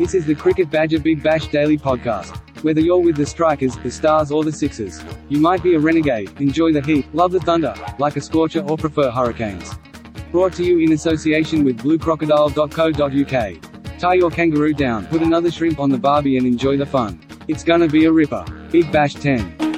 This 0.00 0.14
is 0.14 0.24
the 0.24 0.34
Cricket 0.34 0.70
Badger 0.70 0.98
Big 0.98 1.22
Bash 1.22 1.48
Daily 1.48 1.76
Podcast. 1.76 2.34
Whether 2.64 2.80
you're 2.80 3.00
with 3.00 3.16
the 3.16 3.26
Strikers, 3.26 3.76
the 3.76 3.90
Stars, 3.90 4.32
or 4.32 4.42
the 4.42 4.50
Sixers, 4.50 5.04
you 5.28 5.38
might 5.38 5.62
be 5.62 5.74
a 5.74 5.78
renegade, 5.78 6.40
enjoy 6.40 6.72
the 6.72 6.80
heat, 6.80 7.14
love 7.14 7.32
the 7.32 7.40
thunder, 7.40 7.74
like 7.98 8.16
a 8.16 8.20
scorcher, 8.22 8.62
or 8.62 8.78
prefer 8.78 9.10
hurricanes. 9.10 9.74
Brought 10.32 10.54
to 10.54 10.64
you 10.64 10.78
in 10.78 10.92
association 10.92 11.64
with 11.64 11.80
bluecrocodile.co.uk. 11.80 13.98
Tie 13.98 14.14
your 14.14 14.30
kangaroo 14.30 14.72
down, 14.72 15.04
put 15.08 15.20
another 15.20 15.50
shrimp 15.50 15.78
on 15.78 15.90
the 15.90 15.98
barbie, 15.98 16.38
and 16.38 16.46
enjoy 16.46 16.78
the 16.78 16.86
fun. 16.86 17.20
It's 17.46 17.62
gonna 17.62 17.86
be 17.86 18.06
a 18.06 18.10
ripper. 18.10 18.46
Big 18.70 18.90
Bash 18.90 19.12
10. 19.12 19.69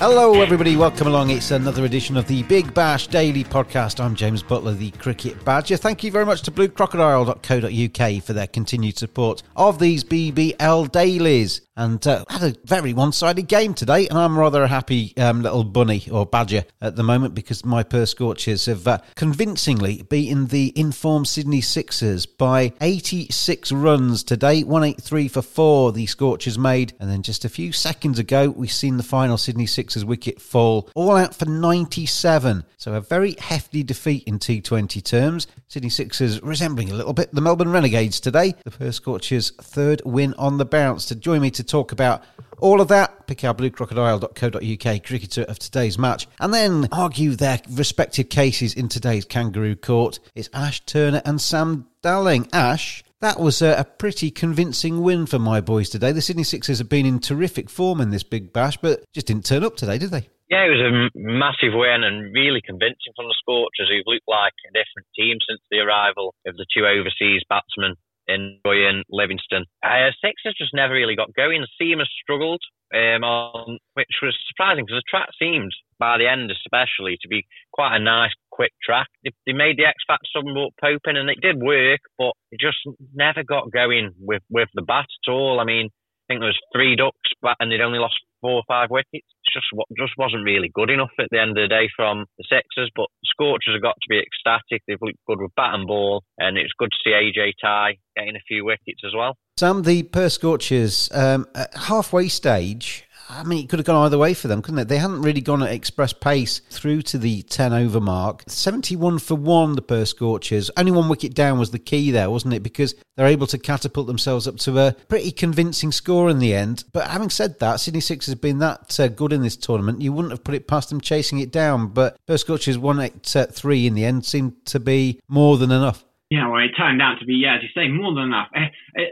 Hello, 0.00 0.40
everybody. 0.40 0.78
Welcome 0.78 1.08
along. 1.08 1.28
It's 1.28 1.50
another 1.50 1.84
edition 1.84 2.16
of 2.16 2.26
the 2.26 2.42
Big 2.44 2.72
Bash 2.72 3.06
Daily 3.06 3.44
Podcast. 3.44 4.02
I'm 4.02 4.14
James 4.14 4.42
Butler, 4.42 4.72
the 4.72 4.92
Cricket 4.92 5.44
Badger. 5.44 5.76
Thank 5.76 6.02
you 6.02 6.10
very 6.10 6.24
much 6.24 6.40
to 6.44 6.50
bluecrocodile.co.uk 6.50 8.22
for 8.22 8.32
their 8.32 8.46
continued 8.46 8.96
support 8.96 9.42
of 9.56 9.78
these 9.78 10.02
BBL 10.02 10.90
dailies. 10.90 11.60
And 11.76 12.06
uh, 12.06 12.24
had 12.28 12.42
a 12.42 12.54
very 12.66 12.92
one 12.92 13.12
sided 13.12 13.48
game 13.48 13.72
today, 13.72 14.06
and 14.08 14.18
I'm 14.18 14.38
rather 14.38 14.62
a 14.62 14.68
happy 14.68 15.16
um, 15.16 15.40
little 15.40 15.64
bunny 15.64 16.06
or 16.10 16.26
badger 16.26 16.64
at 16.82 16.94
the 16.96 17.02
moment 17.02 17.34
because 17.34 17.64
my 17.64 17.82
Perth 17.82 18.10
Scorchers 18.10 18.66
have 18.66 18.86
uh, 18.86 18.98
convincingly 19.14 20.02
beaten 20.02 20.48
the 20.48 20.78
informed 20.78 21.26
Sydney 21.26 21.62
Sixers 21.62 22.26
by 22.26 22.74
86 22.82 23.72
runs 23.72 24.22
today. 24.22 24.62
183 24.62 25.28
for 25.28 25.40
four, 25.40 25.92
the 25.92 26.04
Scorchers 26.04 26.58
made. 26.58 26.92
And 27.00 27.10
then 27.10 27.22
just 27.22 27.46
a 27.46 27.48
few 27.48 27.72
seconds 27.72 28.18
ago, 28.18 28.50
we've 28.50 28.70
seen 28.70 28.98
the 28.98 29.02
final 29.02 29.38
Sydney 29.38 29.64
Sixers 29.64 29.89
wicket 29.96 30.40
fall, 30.40 30.88
all 30.94 31.16
out 31.16 31.34
for 31.34 31.46
97. 31.46 32.64
So 32.76 32.94
a 32.94 33.00
very 33.00 33.36
hefty 33.38 33.82
defeat 33.82 34.24
in 34.24 34.38
T20 34.38 35.02
terms. 35.02 35.46
Sydney 35.68 35.90
Sixers 35.90 36.42
resembling 36.42 36.90
a 36.90 36.94
little 36.94 37.12
bit 37.12 37.32
the 37.34 37.40
Melbourne 37.40 37.70
Renegades 37.70 38.20
today. 38.20 38.54
The 38.64 38.70
Perth 38.70 38.94
Scorchers' 38.94 39.50
third 39.50 40.02
win 40.04 40.34
on 40.34 40.58
the 40.58 40.64
bounce. 40.64 41.06
To 41.06 41.14
join 41.14 41.40
me 41.40 41.50
to 41.52 41.64
talk 41.64 41.92
about 41.92 42.22
all 42.60 42.80
of 42.80 42.88
that, 42.88 43.26
pick 43.26 43.42
our 43.44 43.54
bluecrocodile.co.uk 43.54 45.04
cricketer 45.04 45.42
of 45.42 45.58
today's 45.58 45.98
match, 45.98 46.28
and 46.40 46.52
then 46.52 46.88
argue 46.92 47.34
their 47.34 47.58
respective 47.70 48.28
cases 48.28 48.74
in 48.74 48.88
today's 48.88 49.24
kangaroo 49.24 49.76
court. 49.76 50.20
It's 50.34 50.50
Ash 50.52 50.80
Turner 50.84 51.22
and 51.24 51.40
Sam 51.40 51.86
Dalling. 52.02 52.48
Ash, 52.52 53.02
that 53.20 53.38
was 53.38 53.62
a, 53.62 53.86
pretty 53.98 54.30
convincing 54.30 55.02
win 55.02 55.26
for 55.26 55.38
my 55.38 55.60
boys 55.60 55.90
today. 55.90 56.12
The 56.12 56.22
Sydney 56.22 56.44
Sixers 56.44 56.78
have 56.78 56.88
been 56.88 57.06
in 57.06 57.20
terrific 57.20 57.68
form 57.68 58.00
in 58.00 58.10
this 58.10 58.22
big 58.22 58.52
bash, 58.52 58.76
but 58.78 59.04
just 59.12 59.26
didn't 59.26 59.44
turn 59.44 59.64
up 59.64 59.76
today, 59.76 59.98
did 59.98 60.10
they? 60.10 60.28
Yeah, 60.48 60.66
it 60.66 60.74
was 60.74 60.82
a 60.82 61.10
massive 61.14 61.78
win 61.78 62.02
and 62.02 62.34
really 62.34 62.60
convincing 62.64 63.14
from 63.14 63.26
the 63.26 63.36
Scorchers, 63.38 63.88
who've 63.88 64.06
looked 64.06 64.26
like 64.26 64.56
a 64.66 64.72
different 64.72 65.06
team 65.14 65.38
since 65.46 65.60
the 65.70 65.78
arrival 65.78 66.34
of 66.46 66.56
the 66.56 66.66
two 66.74 66.86
overseas 66.86 67.42
batsmen 67.48 67.94
in 68.26 68.58
Roy 68.64 68.88
and 68.88 69.04
Livingstone. 69.10 69.66
Uh, 69.82 70.10
Sixers 70.18 70.56
just 70.58 70.74
never 70.74 70.94
really 70.94 71.14
got 71.14 71.34
going. 71.34 71.60
The 71.60 71.70
seam 71.78 71.98
has 71.98 72.08
struggled, 72.22 72.62
um, 72.94 73.22
on, 73.22 73.78
which 73.94 74.22
was 74.22 74.34
surprising 74.48 74.84
because 74.86 75.02
the 75.02 75.10
track 75.10 75.30
seemed, 75.38 75.70
by 75.98 76.18
the 76.18 76.26
end 76.26 76.50
especially, 76.50 77.18
to 77.22 77.28
be 77.28 77.46
quite 77.72 77.96
a 77.96 78.02
nice, 78.02 78.34
quick 78.60 78.72
track. 78.84 79.08
They, 79.24 79.32
they 79.46 79.54
made 79.54 79.78
the 79.78 79.88
X 79.88 80.04
Factor 80.06 80.28
somewhat 80.36 80.76
popen 80.78 81.16
and 81.16 81.30
it 81.30 81.40
did 81.40 81.56
work, 81.56 82.00
but 82.18 82.32
it 82.52 82.60
just 82.60 82.76
never 83.14 83.42
got 83.42 83.72
going 83.72 84.12
with, 84.20 84.42
with 84.50 84.68
the 84.74 84.82
bat 84.82 85.08
at 85.08 85.32
all. 85.32 85.60
I 85.60 85.64
mean, 85.64 85.88
I 85.88 86.24
think 86.28 86.40
there 86.42 86.52
was 86.52 86.68
three 86.76 86.94
ducks, 86.94 87.16
and 87.58 87.72
they'd 87.72 87.80
only 87.80 87.98
lost 87.98 88.20
four 88.40 88.52
or 88.52 88.62
five 88.68 88.88
wickets. 88.90 89.26
Just 89.52 89.66
just 89.98 90.12
wasn't 90.16 90.44
really 90.44 90.70
good 90.72 90.88
enough 90.90 91.10
at 91.18 91.26
the 91.32 91.40
end 91.40 91.58
of 91.58 91.64
the 91.64 91.66
day 91.66 91.88
from 91.96 92.26
the 92.38 92.44
Sixers. 92.44 92.88
But 92.94 93.06
the 93.22 93.26
Scorchers 93.26 93.74
have 93.74 93.82
got 93.82 93.96
to 94.00 94.08
be 94.08 94.20
ecstatic. 94.20 94.82
They've 94.86 95.00
looked 95.00 95.18
good 95.26 95.40
with 95.40 95.50
bat 95.56 95.74
and 95.74 95.88
ball, 95.88 96.22
and 96.38 96.56
it's 96.56 96.72
good 96.78 96.90
to 96.92 96.98
see 97.02 97.10
AJ 97.10 97.54
Tye 97.60 97.96
getting 98.16 98.36
a 98.36 98.46
few 98.46 98.64
wickets 98.64 99.00
as 99.04 99.12
well. 99.16 99.36
Sam, 99.56 99.82
the 99.82 100.04
Perth 100.04 100.32
Scorchers, 100.34 101.10
um, 101.12 101.48
halfway 101.74 102.28
stage, 102.28 103.08
I 103.40 103.44
mean, 103.44 103.64
it 103.64 103.70
could 103.70 103.78
have 103.78 103.86
gone 103.86 104.04
either 104.04 104.18
way 104.18 104.34
for 104.34 104.48
them, 104.48 104.60
couldn't 104.60 104.80
it? 104.80 104.88
They 104.88 104.98
hadn't 104.98 105.22
really 105.22 105.40
gone 105.40 105.62
at 105.62 105.72
express 105.72 106.12
pace 106.12 106.60
through 106.70 107.02
to 107.02 107.18
the 107.18 107.42
10 107.42 107.72
over 107.72 107.98
mark. 107.98 108.42
71 108.46 109.18
for 109.18 109.34
one, 109.34 109.76
the 109.76 109.82
Perth 109.82 110.08
Scorchers. 110.08 110.70
Only 110.76 110.92
one 110.92 111.08
wicket 111.08 111.34
down 111.34 111.58
was 111.58 111.70
the 111.70 111.78
key 111.78 112.10
there, 112.10 112.30
wasn't 112.30 112.52
it? 112.52 112.62
Because 112.62 112.94
they're 113.16 113.26
able 113.26 113.46
to 113.46 113.58
catapult 113.58 114.06
themselves 114.06 114.46
up 114.46 114.56
to 114.58 114.78
a 114.78 114.92
pretty 115.08 115.30
convincing 115.30 115.90
score 115.90 116.28
in 116.28 116.38
the 116.38 116.54
end. 116.54 116.84
But 116.92 117.08
having 117.08 117.30
said 117.30 117.58
that, 117.60 117.80
Sydney 117.80 118.00
Six 118.00 118.26
has 118.26 118.34
been 118.34 118.58
that 118.58 119.00
uh, 119.00 119.08
good 119.08 119.32
in 119.32 119.42
this 119.42 119.56
tournament. 119.56 120.02
You 120.02 120.12
wouldn't 120.12 120.32
have 120.32 120.44
put 120.44 120.54
it 120.54 120.68
past 120.68 120.90
them 120.90 121.00
chasing 121.00 121.38
it 121.38 121.50
down. 121.50 121.88
But 121.88 122.18
Perth 122.26 122.40
Scorchers 122.40 122.76
won 122.76 123.00
at 123.00 123.34
uh, 123.34 123.46
three 123.46 123.86
in 123.86 123.94
the 123.94 124.04
end, 124.04 124.26
seemed 124.26 124.66
to 124.66 124.78
be 124.78 125.18
more 125.28 125.56
than 125.56 125.70
enough. 125.70 126.04
Yeah, 126.28 126.48
well, 126.48 126.62
it 126.62 126.72
turned 126.76 127.00
out 127.00 127.18
to 127.20 127.24
be, 127.24 127.34
yeah, 127.34 127.56
as 127.56 127.62
you 127.62 127.68
say, 127.74 127.88
more 127.88 128.14
than 128.14 128.24
enough. 128.24 128.48
Uh, 128.54 129.02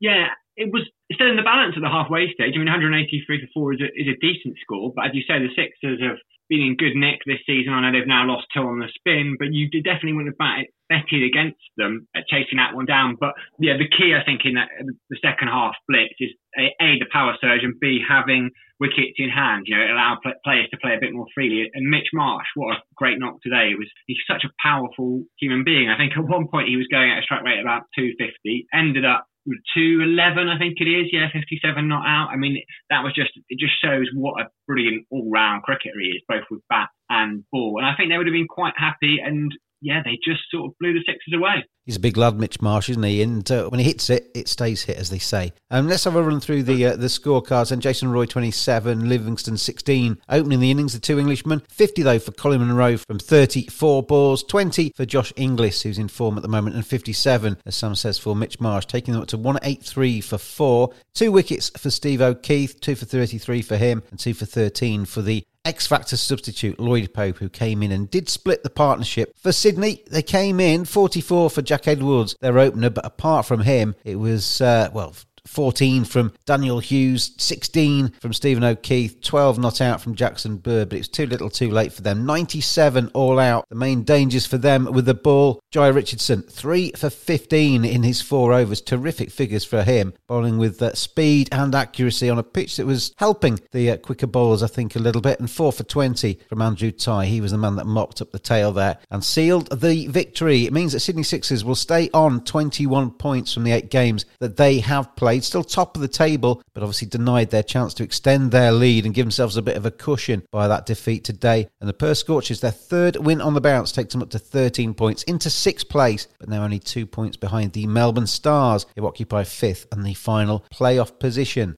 yeah, 0.00 0.28
it 0.56 0.72
was 0.72 0.88
still 1.14 1.30
in 1.30 1.36
the 1.36 1.46
balance 1.46 1.74
at 1.76 1.82
the 1.82 1.90
halfway 1.90 2.30
stage. 2.32 2.54
I 2.54 2.58
mean, 2.58 2.70
183 2.70 3.24
for 3.24 3.74
4 3.74 3.74
is 3.74 3.80
a, 3.80 3.88
is 3.96 4.08
a 4.08 4.18
decent 4.20 4.56
score, 4.60 4.92
but 4.94 5.06
as 5.06 5.12
you 5.14 5.22
say, 5.26 5.38
the 5.38 5.52
Sixers 5.54 6.00
have 6.02 6.18
been 6.52 6.60
in 6.60 6.76
good 6.76 6.92
nick 6.92 7.24
this 7.24 7.40
season. 7.46 7.72
I 7.72 7.80
know 7.80 7.96
they've 7.96 8.06
now 8.06 8.28
lost 8.28 8.44
two 8.52 8.60
on 8.60 8.78
the 8.78 8.92
spin, 8.92 9.36
but 9.40 9.56
you 9.56 9.72
definitely 9.72 10.12
wouldn't 10.12 10.36
have 10.36 10.68
betted 10.88 11.24
against 11.24 11.64
them 11.80 12.06
at 12.14 12.28
chasing 12.28 12.60
that 12.60 12.76
one 12.76 12.84
down. 12.84 13.16
But 13.18 13.32
yeah, 13.58 13.80
the 13.80 13.88
key, 13.88 14.12
I 14.12 14.20
think, 14.20 14.44
in 14.44 14.60
that, 14.60 14.68
the 15.08 15.18
second 15.24 15.48
half 15.48 15.72
blitz 15.88 16.12
is 16.20 16.36
a, 16.60 16.68
a, 16.76 17.00
the 17.00 17.08
power 17.08 17.32
surge 17.40 17.64
and 17.64 17.80
b 17.80 18.04
having 18.04 18.50
wickets 18.80 19.16
in 19.16 19.30
hand. 19.30 19.64
You 19.64 19.78
know, 19.78 19.84
it 19.84 19.96
allowed 19.96 20.20
players 20.44 20.68
to 20.70 20.76
play 20.76 20.92
a 20.92 21.00
bit 21.00 21.14
more 21.16 21.26
freely. 21.32 21.70
And 21.72 21.88
Mitch 21.88 22.12
Marsh, 22.12 22.46
what 22.54 22.76
a 22.76 22.82
great 22.96 23.18
knock 23.18 23.40
today! 23.40 23.72
It 23.72 23.78
was 23.78 23.88
he's 24.06 24.20
such 24.28 24.44
a 24.44 24.52
powerful 24.60 25.24
human 25.40 25.64
being. 25.64 25.88
I 25.88 25.96
think 25.96 26.12
at 26.12 26.28
one 26.28 26.48
point 26.52 26.68
he 26.68 26.76
was 26.76 26.92
going 26.92 27.10
at 27.10 27.20
a 27.20 27.24
strike 27.24 27.48
rate 27.48 27.64
about 27.64 27.88
250, 27.96 28.68
ended 28.74 29.06
up 29.06 29.24
211, 29.46 30.48
I 30.48 30.58
think 30.58 30.76
it 30.80 30.88
is. 30.88 31.08
Yeah, 31.12 31.26
57 31.32 31.88
not 31.88 32.06
out. 32.06 32.28
I 32.30 32.36
mean, 32.36 32.62
that 32.90 33.02
was 33.02 33.12
just, 33.14 33.30
it 33.48 33.58
just 33.58 33.74
shows 33.82 34.06
what 34.14 34.40
a 34.40 34.48
brilliant 34.66 35.06
all 35.10 35.28
round 35.30 35.62
cricketer 35.62 35.98
he 36.00 36.08
is, 36.08 36.22
both 36.28 36.44
with 36.50 36.60
bat 36.68 36.88
and 37.08 37.44
ball. 37.50 37.78
And 37.78 37.86
I 37.86 37.94
think 37.96 38.10
they 38.10 38.18
would 38.18 38.26
have 38.26 38.34
been 38.34 38.48
quite 38.48 38.74
happy. 38.76 39.18
And 39.24 39.52
yeah, 39.82 40.00
they 40.04 40.18
just 40.24 40.42
sort 40.50 40.70
of 40.70 40.78
blew 40.78 40.92
the 40.92 41.00
Sixers 41.00 41.34
away. 41.36 41.64
He's 41.84 41.96
a 41.96 42.00
big 42.00 42.16
lad, 42.16 42.38
Mitch 42.38 42.62
Marsh, 42.62 42.88
isn't 42.88 43.02
he? 43.02 43.20
And 43.22 43.50
uh, 43.50 43.68
when 43.68 43.80
he 43.80 43.84
hits 43.84 44.08
it, 44.08 44.30
it 44.36 44.46
stays 44.46 44.84
hit, 44.84 44.96
as 44.96 45.10
they 45.10 45.18
say. 45.18 45.52
Um, 45.68 45.88
let's 45.88 46.04
have 46.04 46.14
a 46.14 46.22
run 46.22 46.38
through 46.38 46.62
the 46.62 46.86
uh, 46.86 46.96
the 46.96 47.08
scorecards. 47.08 47.72
And 47.72 47.82
Jason 47.82 48.12
Roy, 48.12 48.24
27, 48.24 49.08
Livingstone, 49.08 49.56
16. 49.56 50.18
Opening 50.28 50.60
the 50.60 50.70
innings, 50.70 50.92
the 50.92 51.00
two 51.00 51.18
Englishmen. 51.18 51.62
50, 51.68 52.02
though, 52.02 52.20
for 52.20 52.30
Colin 52.30 52.60
Munro 52.60 52.96
from 52.96 53.18
34 53.18 54.04
balls. 54.04 54.44
20 54.44 54.92
for 54.94 55.04
Josh 55.04 55.32
Inglis, 55.34 55.82
who's 55.82 55.98
in 55.98 56.06
form 56.06 56.36
at 56.36 56.42
the 56.42 56.48
moment. 56.48 56.76
And 56.76 56.86
57, 56.86 57.58
as 57.66 57.74
Sam 57.74 57.96
says, 57.96 58.16
for 58.16 58.36
Mitch 58.36 58.60
Marsh, 58.60 58.86
taking 58.86 59.14
them 59.14 59.22
up 59.22 59.28
to 59.28 59.36
183 59.36 60.20
for 60.20 60.38
four. 60.38 60.92
Two 61.14 61.32
wickets 61.32 61.70
for 61.76 61.90
Steve 61.90 62.22
O'Keefe, 62.22 62.78
two 62.80 62.94
for 62.94 63.06
33 63.06 63.60
for 63.62 63.76
him, 63.76 64.04
and 64.10 64.20
two 64.20 64.34
for 64.34 64.46
13 64.46 65.04
for 65.04 65.20
the 65.20 65.44
X 65.64 65.86
Factor 65.86 66.16
substitute 66.16 66.80
Lloyd 66.80 67.14
Pope, 67.14 67.38
who 67.38 67.48
came 67.48 67.82
in 67.82 67.92
and 67.92 68.10
did 68.10 68.28
split 68.28 68.64
the 68.64 68.70
partnership. 68.70 69.32
For 69.38 69.52
Sydney, 69.52 70.02
they 70.10 70.22
came 70.22 70.58
in 70.58 70.84
44 70.84 71.50
for 71.50 71.62
Jack 71.62 71.86
Edwards, 71.86 72.36
their 72.40 72.58
opener, 72.58 72.90
but 72.90 73.06
apart 73.06 73.46
from 73.46 73.60
him, 73.60 73.94
it 74.04 74.16
was, 74.16 74.60
uh, 74.60 74.90
well, 74.92 75.14
14 75.46 76.04
from 76.04 76.32
Daniel 76.46 76.78
Hughes, 76.78 77.32
16 77.38 78.12
from 78.20 78.32
Stephen 78.32 78.64
O'Keefe, 78.64 79.20
12 79.20 79.58
not 79.58 79.80
out 79.80 80.00
from 80.00 80.14
Jackson 80.14 80.56
Bird, 80.56 80.88
but 80.88 80.96
it 80.96 81.00
was 81.00 81.08
too 81.08 81.26
little 81.26 81.50
too 81.50 81.70
late 81.70 81.92
for 81.92 82.02
them. 82.02 82.24
97 82.24 83.10
all 83.14 83.38
out. 83.38 83.68
The 83.68 83.74
main 83.74 84.02
dangers 84.02 84.46
for 84.46 84.58
them 84.58 84.84
with 84.92 85.04
the 85.04 85.14
ball. 85.14 85.60
Jhye 85.72 85.94
Richardson, 85.94 86.42
3 86.42 86.92
for 86.92 87.10
15 87.10 87.84
in 87.84 88.02
his 88.02 88.20
four 88.20 88.52
overs. 88.52 88.80
Terrific 88.80 89.30
figures 89.30 89.64
for 89.64 89.82
him, 89.82 90.14
bowling 90.26 90.58
with 90.58 90.80
uh, 90.80 90.94
speed 90.94 91.48
and 91.52 91.74
accuracy 91.74 92.30
on 92.30 92.38
a 92.38 92.42
pitch 92.42 92.76
that 92.76 92.86
was 92.86 93.12
helping 93.16 93.58
the 93.72 93.90
uh, 93.90 93.96
quicker 93.96 94.26
bowlers, 94.26 94.62
I 94.62 94.68
think, 94.68 94.94
a 94.94 95.00
little 95.00 95.22
bit. 95.22 95.40
And 95.40 95.50
4 95.50 95.72
for 95.72 95.84
20 95.84 96.38
from 96.48 96.62
Andrew 96.62 96.90
Tye. 96.92 97.26
He 97.26 97.40
was 97.40 97.52
the 97.52 97.58
man 97.58 97.76
that 97.76 97.86
mopped 97.86 98.20
up 98.20 98.30
the 98.30 98.38
tail 98.38 98.72
there 98.72 98.98
and 99.10 99.24
sealed 99.24 99.68
the 99.80 100.06
victory. 100.06 100.66
It 100.66 100.72
means 100.72 100.92
that 100.92 101.00
Sydney 101.00 101.24
Sixers 101.24 101.64
will 101.64 101.74
stay 101.74 102.10
on 102.14 102.44
21 102.44 103.12
points 103.12 103.52
from 103.52 103.64
the 103.64 103.72
eight 103.72 103.90
games 103.90 104.24
that 104.38 104.56
they 104.56 104.78
have 104.80 105.14
played 105.16 105.31
still 105.40 105.64
top 105.64 105.96
of 105.96 106.02
the 106.02 106.08
table, 106.08 106.62
but 106.74 106.82
obviously 106.82 107.08
denied 107.08 107.50
their 107.50 107.62
chance 107.62 107.94
to 107.94 108.02
extend 108.02 108.50
their 108.50 108.72
lead 108.72 109.04
and 109.04 109.14
give 109.14 109.24
themselves 109.24 109.56
a 109.56 109.62
bit 109.62 109.76
of 109.76 109.86
a 109.86 109.90
cushion 109.90 110.42
by 110.50 110.68
that 110.68 110.86
defeat 110.86 111.24
today. 111.24 111.68
And 111.80 111.88
the 111.88 111.94
Perth 111.94 112.18
Scorchers, 112.18 112.60
their 112.60 112.70
third 112.70 113.16
win 113.16 113.40
on 113.40 113.54
the 113.54 113.60
bounce, 113.60 113.92
takes 113.92 114.12
them 114.12 114.22
up 114.22 114.30
to 114.30 114.38
13 114.38 114.94
points 114.94 115.22
into 115.24 115.50
sixth 115.50 115.88
place, 115.88 116.28
but 116.38 116.48
now 116.48 116.64
only 116.64 116.78
two 116.78 117.06
points 117.06 117.36
behind 117.36 117.72
the 117.72 117.86
Melbourne 117.86 118.26
Stars, 118.26 118.86
who 118.96 119.06
occupy 119.06 119.44
fifth 119.44 119.86
and 119.92 120.04
the 120.04 120.14
final 120.14 120.64
playoff 120.72 121.18
position. 121.18 121.76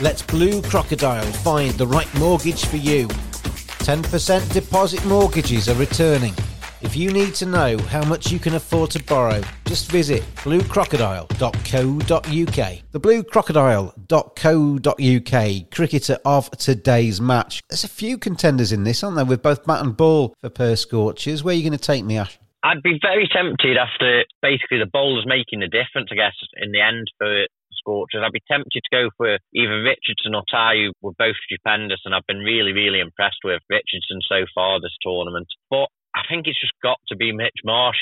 Let 0.00 0.26
Blue 0.26 0.60
Crocodile 0.62 1.30
find 1.44 1.72
the 1.74 1.86
right 1.86 2.12
mortgage 2.18 2.64
for 2.64 2.78
you. 2.78 3.06
10% 3.06 4.52
deposit 4.52 5.06
mortgages 5.06 5.68
are 5.68 5.76
returning. 5.76 6.34
If 6.80 6.96
you 6.96 7.12
need 7.12 7.36
to 7.36 7.46
know 7.46 7.78
how 7.78 8.04
much 8.04 8.32
you 8.32 8.40
can 8.40 8.56
afford 8.56 8.90
to 8.90 9.00
borrow, 9.04 9.42
just 9.64 9.88
visit 9.88 10.24
bluecrocodile.co.uk. 10.38 12.78
The 12.90 13.00
bluecrocodile.co.uk 13.00 15.70
cricketer 15.70 16.18
of 16.24 16.50
today's 16.50 17.20
match. 17.20 17.62
There's 17.70 17.84
a 17.84 17.88
few 17.88 18.18
contenders 18.18 18.72
in 18.72 18.82
this, 18.82 19.04
aren't 19.04 19.14
there, 19.14 19.24
with 19.24 19.40
both 19.40 19.64
bat 19.64 19.84
and 19.84 19.96
ball 19.96 20.34
for 20.40 20.50
Perth 20.50 20.80
Scorchers. 20.80 21.44
Where 21.44 21.54
are 21.54 21.56
you 21.56 21.62
going 21.62 21.78
to 21.78 21.80
take 21.86 22.04
me, 22.04 22.18
Ash? 22.18 22.40
I'd 22.62 22.82
be 22.82 22.98
very 23.02 23.26
tempted 23.26 23.76
after 23.76 24.24
basically 24.40 24.78
the 24.78 24.90
bowlers 24.90 25.26
making 25.26 25.60
the 25.60 25.68
difference, 25.68 26.10
I 26.12 26.16
guess, 26.16 26.36
in 26.56 26.70
the 26.70 26.80
end 26.80 27.10
for 27.18 27.46
Scorchers. 27.74 28.22
I'd 28.22 28.32
be 28.32 28.46
tempted 28.46 28.70
to 28.70 28.94
go 28.94 29.10
for 29.18 29.38
either 29.54 29.82
Richardson 29.82 30.38
or 30.38 30.46
Tye, 30.46 30.86
who 30.86 30.92
were 31.02 31.18
both 31.18 31.34
stupendous, 31.42 32.00
and 32.04 32.14
I've 32.14 32.26
been 32.26 32.46
really, 32.46 32.72
really 32.72 33.00
impressed 33.00 33.42
with 33.42 33.62
Richardson 33.68 34.22
so 34.22 34.46
far 34.54 34.78
this 34.78 34.94
tournament. 35.02 35.48
But 35.70 35.90
I 36.14 36.22
think 36.28 36.46
it's 36.46 36.60
just 36.60 36.78
got 36.82 36.98
to 37.08 37.16
be 37.16 37.32
Mitch 37.32 37.64
Marsh. 37.64 37.98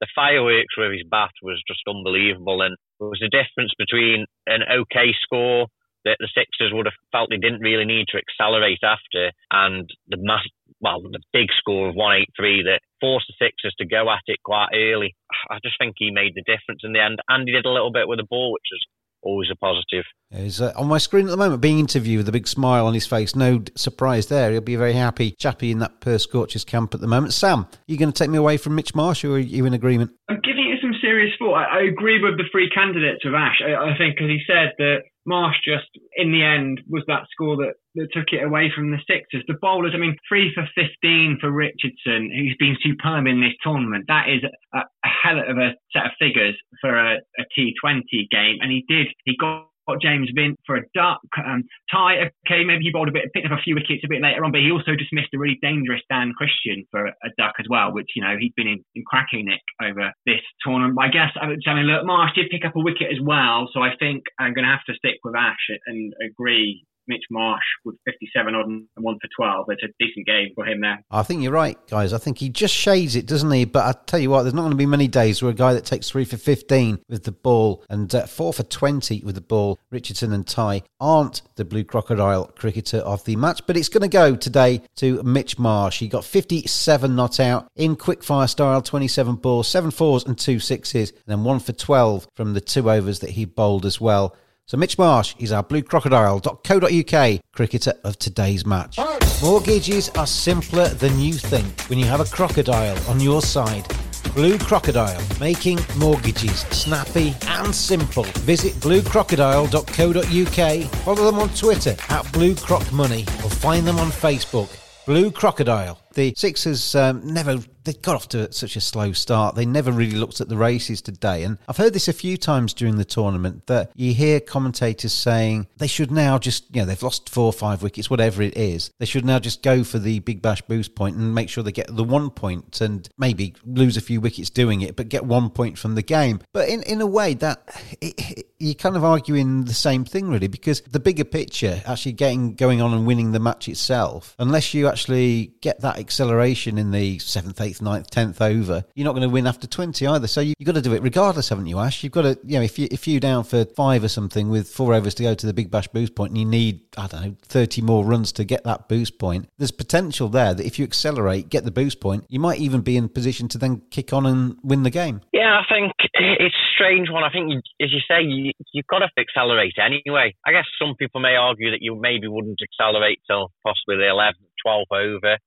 The 0.00 0.06
fireworks 0.14 0.78
with 0.78 0.92
his 0.92 1.02
bat 1.10 1.34
was 1.42 1.62
just 1.66 1.82
unbelievable, 1.88 2.62
and 2.62 2.76
there 3.00 3.08
was 3.08 3.22
a 3.24 3.34
difference 3.34 3.72
between 3.76 4.26
an 4.46 4.62
okay 4.62 5.10
score 5.22 5.66
that 6.04 6.18
the 6.20 6.28
Sixers 6.36 6.72
would 6.72 6.86
have 6.86 7.00
felt 7.10 7.30
they 7.30 7.40
didn't 7.40 7.64
really 7.64 7.86
need 7.86 8.06
to 8.08 8.20
accelerate 8.20 8.84
after, 8.84 9.32
and 9.50 9.88
the 10.08 10.18
mass, 10.20 10.44
well, 10.80 11.00
the 11.00 11.20
big 11.32 11.48
score 11.58 11.88
of 11.88 11.94
183 11.94 12.64
that 12.64 12.80
forced 13.00 13.26
the 13.28 13.34
Sixers 13.38 13.74
to 13.78 13.86
go 13.86 14.10
at 14.10 14.22
it 14.26 14.38
quite 14.44 14.68
early. 14.74 15.14
I 15.50 15.58
just 15.64 15.76
think 15.78 15.94
he 15.96 16.10
made 16.10 16.34
the 16.34 16.42
difference 16.42 16.82
in 16.84 16.92
the 16.92 17.02
end, 17.02 17.18
and 17.28 17.46
he 17.46 17.54
did 17.54 17.66
a 17.66 17.72
little 17.72 17.92
bit 17.92 18.08
with 18.08 18.18
the 18.18 18.26
ball, 18.28 18.52
which 18.52 18.68
was 18.70 18.80
always 19.24 19.48
a 19.50 19.56
positive. 19.56 20.04
He's 20.30 20.60
uh, 20.60 20.72
on 20.76 20.88
my 20.88 20.98
screen 20.98 21.26
at 21.26 21.30
the 21.30 21.36
moment, 21.36 21.60
being 21.60 21.78
interviewed 21.78 22.18
with 22.18 22.28
a 22.28 22.32
big 22.32 22.46
smile 22.46 22.86
on 22.86 22.94
his 22.94 23.06
face. 23.06 23.34
No 23.34 23.62
surprise 23.76 24.26
there. 24.26 24.52
He'll 24.52 24.60
be 24.60 24.74
a 24.74 24.78
very 24.78 24.92
happy 24.92 25.32
chappy 25.32 25.70
in 25.70 25.78
that 25.78 26.00
Perth 26.00 26.22
Scorchers 26.22 26.64
camp 26.64 26.94
at 26.94 27.00
the 27.00 27.06
moment. 27.06 27.32
Sam, 27.32 27.66
you 27.86 27.96
going 27.96 28.12
to 28.12 28.18
take 28.18 28.30
me 28.30 28.38
away 28.38 28.56
from 28.56 28.74
Mitch 28.74 28.94
Marsh, 28.94 29.24
or 29.24 29.32
are 29.32 29.38
you 29.38 29.64
in 29.64 29.74
agreement? 29.74 30.12
I'm 30.28 30.40
giving 30.42 30.58
it 30.60 30.63
some 30.84 31.00
serious 31.00 31.32
thought. 31.38 31.56
I, 31.56 31.80
I 31.80 31.82
agree 31.88 32.20
with 32.20 32.36
the 32.36 32.44
three 32.52 32.68
candidates 32.68 33.24
of 33.24 33.32
Ash. 33.32 33.64
I, 33.64 33.72
I 33.72 33.96
think, 33.96 34.20
as 34.20 34.28
he 34.28 34.40
said, 34.46 34.76
that 34.76 35.08
Marsh 35.24 35.56
just, 35.64 35.88
in 36.16 36.32
the 36.32 36.44
end, 36.44 36.82
was 36.88 37.02
that 37.08 37.24
score 37.32 37.56
that, 37.56 37.80
that 37.96 38.12
took 38.12 38.28
it 38.32 38.44
away 38.44 38.70
from 38.74 38.90
the 38.90 39.00
Sixers. 39.08 39.44
The 39.48 39.56
bowlers, 39.60 39.92
I 39.94 39.98
mean, 39.98 40.16
three 40.28 40.52
for 40.52 40.68
15 40.76 41.38
for 41.40 41.50
Richardson, 41.50 42.28
who's 42.28 42.56
been 42.60 42.76
superb 42.84 43.26
in 43.26 43.40
this 43.40 43.56
tournament. 43.64 44.04
That 44.08 44.28
is 44.28 44.44
a, 44.44 44.78
a 44.78 45.08
hell 45.08 45.40
of 45.40 45.56
a 45.56 45.72
set 45.96 46.06
of 46.06 46.12
figures 46.20 46.56
for 46.80 46.92
a 46.92 47.24
a 47.40 47.44
T20 47.56 48.28
game. 48.30 48.58
And 48.60 48.70
he 48.70 48.84
did, 48.86 49.08
he 49.24 49.36
got 49.40 49.68
got 49.86 50.00
James 50.00 50.30
Vince 50.34 50.56
for 50.66 50.76
a 50.76 50.82
duck. 50.94 51.20
Um, 51.38 51.64
Tye, 51.90 52.30
okay, 52.46 52.64
maybe 52.64 52.84
he 52.84 52.90
bowled 52.90 53.08
a 53.08 53.12
bit, 53.12 53.32
picked 53.32 53.46
up 53.46 53.58
a 53.58 53.62
few 53.62 53.74
wickets 53.74 54.02
a 54.04 54.08
bit 54.08 54.22
later 54.22 54.44
on, 54.44 54.52
but 54.52 54.60
he 54.60 54.70
also 54.70 54.96
dismissed 54.96 55.34
a 55.34 55.38
really 55.38 55.58
dangerous 55.62 56.02
Dan 56.10 56.32
Christian 56.36 56.84
for 56.90 57.06
a 57.06 57.30
duck 57.38 57.54
as 57.60 57.66
well, 57.68 57.92
which, 57.92 58.10
you 58.16 58.22
know, 58.22 58.36
he'd 58.38 58.54
been 58.56 58.68
in, 58.68 58.84
in 58.94 59.04
cracking 59.06 59.46
nick 59.46 59.64
over 59.82 60.12
this 60.26 60.42
tournament. 60.64 60.98
I 61.00 61.08
guess, 61.08 61.32
I 61.40 61.46
mean, 61.46 61.86
look, 61.86 62.04
Marsh 62.04 62.32
did 62.34 62.50
pick 62.50 62.64
up 62.64 62.76
a 62.76 62.80
wicket 62.80 63.12
as 63.12 63.20
well, 63.22 63.68
so 63.72 63.80
I 63.80 63.96
think 63.98 64.24
I'm 64.38 64.54
going 64.54 64.64
to 64.64 64.70
have 64.70 64.84
to 64.88 64.94
stick 64.94 65.18
with 65.24 65.34
Ash 65.36 65.68
and 65.86 66.12
agree 66.24 66.84
Mitch 67.06 67.24
Marsh 67.30 67.64
with 67.84 67.96
57 68.04 68.54
odd 68.54 68.66
and 68.66 68.86
one 68.96 69.18
for 69.20 69.28
12. 69.36 69.66
It's 69.68 69.82
a 69.82 69.88
decent 69.98 70.26
game 70.26 70.50
for 70.54 70.64
him 70.66 70.80
there. 70.80 71.02
I 71.10 71.22
think 71.22 71.42
you're 71.42 71.52
right, 71.52 71.78
guys. 71.88 72.12
I 72.12 72.18
think 72.18 72.38
he 72.38 72.48
just 72.48 72.74
shades 72.74 73.16
it, 73.16 73.26
doesn't 73.26 73.50
he? 73.50 73.64
But 73.64 73.84
I 73.84 73.98
tell 74.06 74.20
you 74.20 74.30
what, 74.30 74.42
there's 74.42 74.54
not 74.54 74.62
going 74.62 74.72
to 74.72 74.76
be 74.76 74.86
many 74.86 75.08
days 75.08 75.42
where 75.42 75.50
a 75.50 75.54
guy 75.54 75.74
that 75.74 75.84
takes 75.84 76.10
three 76.10 76.24
for 76.24 76.36
15 76.36 77.00
with 77.08 77.24
the 77.24 77.32
ball 77.32 77.84
and 77.88 78.12
uh, 78.14 78.26
four 78.26 78.52
for 78.52 78.62
20 78.62 79.22
with 79.24 79.34
the 79.34 79.40
ball, 79.40 79.78
Richardson 79.90 80.32
and 80.32 80.46
Tye, 80.46 80.82
aren't 81.00 81.42
the 81.56 81.64
Blue 81.64 81.84
Crocodile 81.84 82.46
cricketer 82.56 82.98
of 82.98 83.24
the 83.24 83.36
match. 83.36 83.66
But 83.66 83.76
it's 83.76 83.88
going 83.88 84.02
to 84.02 84.08
go 84.08 84.36
today 84.36 84.82
to 84.96 85.22
Mitch 85.22 85.58
Marsh. 85.58 85.98
He 85.98 86.08
got 86.08 86.24
57 86.24 87.14
not 87.14 87.40
out 87.40 87.68
in 87.76 87.96
quickfire 87.96 88.48
style, 88.48 88.82
27 88.82 89.36
balls, 89.36 89.68
seven 89.68 89.90
fours 89.90 90.24
and 90.24 90.38
two 90.38 90.58
sixes, 90.58 91.10
and 91.10 91.20
then 91.26 91.44
one 91.44 91.60
for 91.60 91.72
12 91.72 92.28
from 92.34 92.54
the 92.54 92.60
two 92.60 92.90
overs 92.90 93.20
that 93.20 93.30
he 93.30 93.44
bowled 93.44 93.86
as 93.86 94.00
well. 94.00 94.36
So 94.66 94.78
Mitch 94.78 94.96
Marsh 94.96 95.34
is 95.38 95.52
our 95.52 95.62
bluecrocodile.co.uk 95.62 97.40
cricketer 97.52 97.92
of 98.02 98.18
today's 98.18 98.64
match. 98.64 98.98
Mortgages 99.42 100.08
are 100.10 100.26
simpler 100.26 100.88
than 100.88 101.20
you 101.20 101.34
think 101.34 101.82
when 101.82 101.98
you 101.98 102.06
have 102.06 102.20
a 102.20 102.24
crocodile 102.24 102.96
on 103.10 103.20
your 103.20 103.42
side. 103.42 103.86
Blue 104.34 104.56
Crocodile, 104.56 105.20
making 105.38 105.80
mortgages 105.98 106.60
snappy 106.70 107.34
and 107.46 107.74
simple. 107.74 108.24
Visit 108.46 108.72
bluecrocodile.co.uk, 108.76 110.90
follow 111.02 111.30
them 111.30 111.38
on 111.38 111.50
Twitter 111.50 111.90
at 111.90 112.24
bluecrocmoney 112.32 113.26
or 113.44 113.50
find 113.50 113.86
them 113.86 113.98
on 113.98 114.08
Facebook. 114.08 114.70
Blue 115.04 115.30
Crocodile. 115.30 116.00
The 116.14 116.34
Sixers 116.36 116.94
um, 116.94 117.26
never 117.26 117.58
they 117.84 117.92
got 117.92 118.16
off 118.16 118.28
to 118.28 118.50
such 118.52 118.76
a 118.76 118.80
slow 118.80 119.12
start. 119.12 119.54
They 119.54 119.66
never 119.66 119.92
really 119.92 120.16
looked 120.16 120.40
at 120.40 120.48
the 120.48 120.56
races 120.56 121.02
today. 121.02 121.44
And 121.44 121.58
I've 121.68 121.76
heard 121.76 121.92
this 121.92 122.08
a 122.08 122.12
few 122.12 122.36
times 122.36 122.74
during 122.74 122.96
the 122.96 123.04
tournament 123.04 123.66
that 123.66 123.92
you 123.94 124.14
hear 124.14 124.40
commentators 124.40 125.12
saying 125.12 125.66
they 125.76 125.86
should 125.86 126.10
now 126.10 126.38
just, 126.38 126.74
you 126.74 126.80
know, 126.80 126.86
they've 126.86 127.02
lost 127.02 127.28
four 127.28 127.46
or 127.46 127.52
five 127.52 127.82
wickets, 127.82 128.10
whatever 128.10 128.42
it 128.42 128.56
is. 128.56 128.90
They 128.98 129.06
should 129.06 129.24
now 129.24 129.38
just 129.38 129.62
go 129.62 129.84
for 129.84 129.98
the 129.98 130.20
Big 130.20 130.40
Bash 130.40 130.62
boost 130.62 130.94
point 130.94 131.16
and 131.16 131.34
make 131.34 131.48
sure 131.48 131.62
they 131.62 131.72
get 131.72 131.94
the 131.94 132.04
one 132.04 132.30
point 132.30 132.80
and 132.80 133.08
maybe 133.18 133.54
lose 133.64 133.96
a 133.96 134.00
few 134.00 134.20
wickets 134.20 134.50
doing 134.50 134.80
it, 134.80 134.96
but 134.96 135.08
get 135.08 135.24
one 135.24 135.50
point 135.50 135.78
from 135.78 135.94
the 135.94 136.02
game. 136.02 136.40
But 136.52 136.68
in, 136.68 136.82
in 136.84 137.00
a 137.00 137.06
way, 137.06 137.34
that 137.34 137.62
it, 138.00 138.14
it, 138.16 138.46
you're 138.58 138.74
kind 138.74 138.96
of 138.96 139.04
arguing 139.04 139.64
the 139.64 139.74
same 139.74 140.04
thing, 140.04 140.28
really, 140.28 140.48
because 140.48 140.80
the 140.82 141.00
bigger 141.00 141.24
picture, 141.24 141.82
actually 141.86 142.12
getting 142.12 142.54
going 142.54 142.80
on 142.80 142.94
and 142.94 143.06
winning 143.06 143.32
the 143.32 143.40
match 143.40 143.68
itself, 143.68 144.34
unless 144.38 144.72
you 144.72 144.88
actually 144.88 145.52
get 145.60 145.80
that 145.80 145.98
acceleration 146.04 146.78
in 146.78 146.90
the 146.90 147.18
seventh, 147.18 147.60
eighth, 147.60 147.80
ninth, 147.80 148.10
tenth 148.10 148.40
over, 148.40 148.84
you're 148.94 149.04
not 149.04 149.12
going 149.12 149.22
to 149.22 149.32
win 149.32 149.46
after 149.46 149.66
20 149.66 150.06
either. 150.06 150.26
So 150.26 150.40
you, 150.40 150.54
you've 150.58 150.66
got 150.66 150.74
to 150.74 150.82
do 150.82 150.92
it 150.92 151.02
regardless, 151.02 151.48
haven't 151.48 151.66
you, 151.66 151.78
Ash? 151.78 152.04
You've 152.04 152.12
got 152.12 152.22
to, 152.22 152.38
you 152.44 152.58
know, 152.58 152.64
if, 152.64 152.78
you, 152.78 152.88
if 152.90 153.08
you're 153.08 153.20
down 153.20 153.44
for 153.44 153.64
five 153.64 154.04
or 154.04 154.08
something 154.08 154.50
with 154.50 154.68
four 154.68 154.94
overs 154.94 155.14
to 155.14 155.22
go 155.22 155.34
to 155.34 155.46
the 155.46 155.54
Big 155.54 155.70
Bash 155.70 155.88
boost 155.88 156.14
point 156.14 156.30
and 156.30 156.38
you 156.38 156.44
need, 156.44 156.82
I 156.96 157.06
don't 157.06 157.22
know, 157.22 157.36
30 157.42 157.82
more 157.82 158.04
runs 158.04 158.32
to 158.32 158.44
get 158.44 158.64
that 158.64 158.88
boost 158.88 159.18
point, 159.18 159.48
there's 159.58 159.70
potential 159.70 160.28
there 160.28 160.54
that 160.54 160.66
if 160.66 160.78
you 160.78 160.84
accelerate, 160.84 161.48
get 161.48 161.64
the 161.64 161.70
boost 161.70 162.00
point, 162.00 162.24
you 162.28 162.38
might 162.38 162.60
even 162.60 162.82
be 162.82 162.96
in 162.96 163.08
position 163.08 163.48
to 163.48 163.58
then 163.58 163.82
kick 163.90 164.12
on 164.12 164.26
and 164.26 164.56
win 164.62 164.82
the 164.82 164.90
game. 164.90 165.22
Yeah, 165.32 165.60
I 165.60 165.64
think 165.72 165.92
it's 166.14 166.54
a 166.54 166.68
strange 166.74 167.10
one. 167.10 167.24
I 167.24 167.30
think, 167.30 167.52
as 167.80 167.92
you 167.92 168.00
say, 168.08 168.22
you, 168.22 168.52
you've 168.72 168.86
got 168.86 169.00
to 169.00 169.08
accelerate 169.18 169.74
anyway. 169.78 170.34
I 170.44 170.52
guess 170.52 170.64
some 170.78 170.94
people 170.96 171.20
may 171.20 171.36
argue 171.36 171.70
that 171.70 171.80
you 171.80 171.96
maybe 171.96 172.28
wouldn't 172.28 172.60
accelerate 172.62 173.20
till 173.26 173.50
possibly 173.64 173.96
the 173.96 174.10
11th, 174.12 174.34
12th 174.66 174.92
over. 174.92 175.38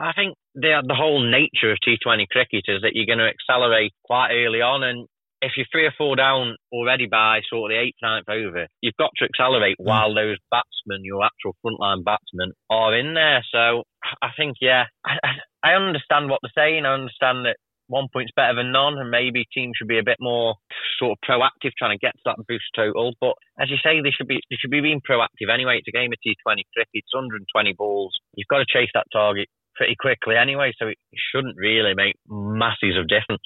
I 0.00 0.12
think 0.12 0.34
the, 0.54 0.82
the 0.86 0.94
whole 0.94 1.22
nature 1.22 1.72
of 1.72 1.78
T20 1.86 2.28
cricket 2.30 2.64
is 2.68 2.82
that 2.82 2.92
you're 2.94 3.06
going 3.06 3.18
to 3.18 3.30
accelerate 3.30 3.92
quite 4.04 4.32
early 4.32 4.60
on. 4.60 4.82
And 4.82 5.06
if 5.42 5.52
you're 5.56 5.66
three 5.70 5.86
or 5.86 5.94
four 5.96 6.16
down 6.16 6.56
already 6.72 7.06
by 7.06 7.40
sort 7.48 7.70
of 7.70 7.74
the 7.74 7.80
eighth, 7.82 7.98
ninth 8.02 8.28
over, 8.28 8.66
you've 8.80 8.98
got 8.98 9.10
to 9.18 9.24
accelerate 9.24 9.76
mm. 9.80 9.86
while 9.86 10.14
those 10.14 10.38
batsmen, 10.50 11.04
your 11.04 11.24
actual 11.24 11.54
frontline 11.64 12.04
batsmen, 12.04 12.52
are 12.70 12.96
in 12.96 13.14
there. 13.14 13.44
So 13.52 13.84
I 14.22 14.30
think, 14.36 14.56
yeah, 14.60 14.84
I, 15.04 15.14
I 15.62 15.72
understand 15.74 16.30
what 16.30 16.40
they're 16.42 16.64
saying. 16.64 16.86
I 16.86 16.94
understand 16.94 17.46
that 17.46 17.56
one 17.88 18.08
point's 18.12 18.32
better 18.36 18.54
than 18.54 18.70
none, 18.70 18.98
and 18.98 19.10
maybe 19.10 19.48
teams 19.52 19.72
should 19.76 19.88
be 19.88 19.98
a 19.98 20.04
bit 20.04 20.18
more 20.20 20.54
sort 21.00 21.16
of 21.16 21.18
proactive 21.24 21.72
trying 21.78 21.96
to 21.96 22.04
get 22.04 22.12
to 22.12 22.22
that 22.26 22.46
boost 22.46 22.68
total. 22.76 23.14
But 23.18 23.32
as 23.58 23.70
you 23.70 23.76
say, 23.82 24.00
they 24.04 24.12
should 24.12 24.28
be 24.28 24.40
they 24.50 24.56
should 24.60 24.70
be 24.70 24.84
being 24.84 25.00
proactive 25.00 25.48
anyway. 25.52 25.80
It's 25.80 25.88
a 25.88 25.96
game 25.96 26.12
of 26.12 26.20
T20 26.20 26.68
cricket. 26.74 26.92
It's 26.92 27.14
120 27.14 27.72
balls. 27.72 28.12
You've 28.36 28.48
got 28.48 28.58
to 28.58 28.68
chase 28.68 28.90
that 28.94 29.08
target 29.10 29.48
pretty 29.78 29.96
quickly 29.98 30.36
anyway, 30.36 30.72
so 30.78 30.88
it 30.88 30.98
shouldn't 31.32 31.56
really 31.56 31.94
make 31.94 32.16
masses 32.28 32.98
of 32.98 33.08
difference. 33.08 33.40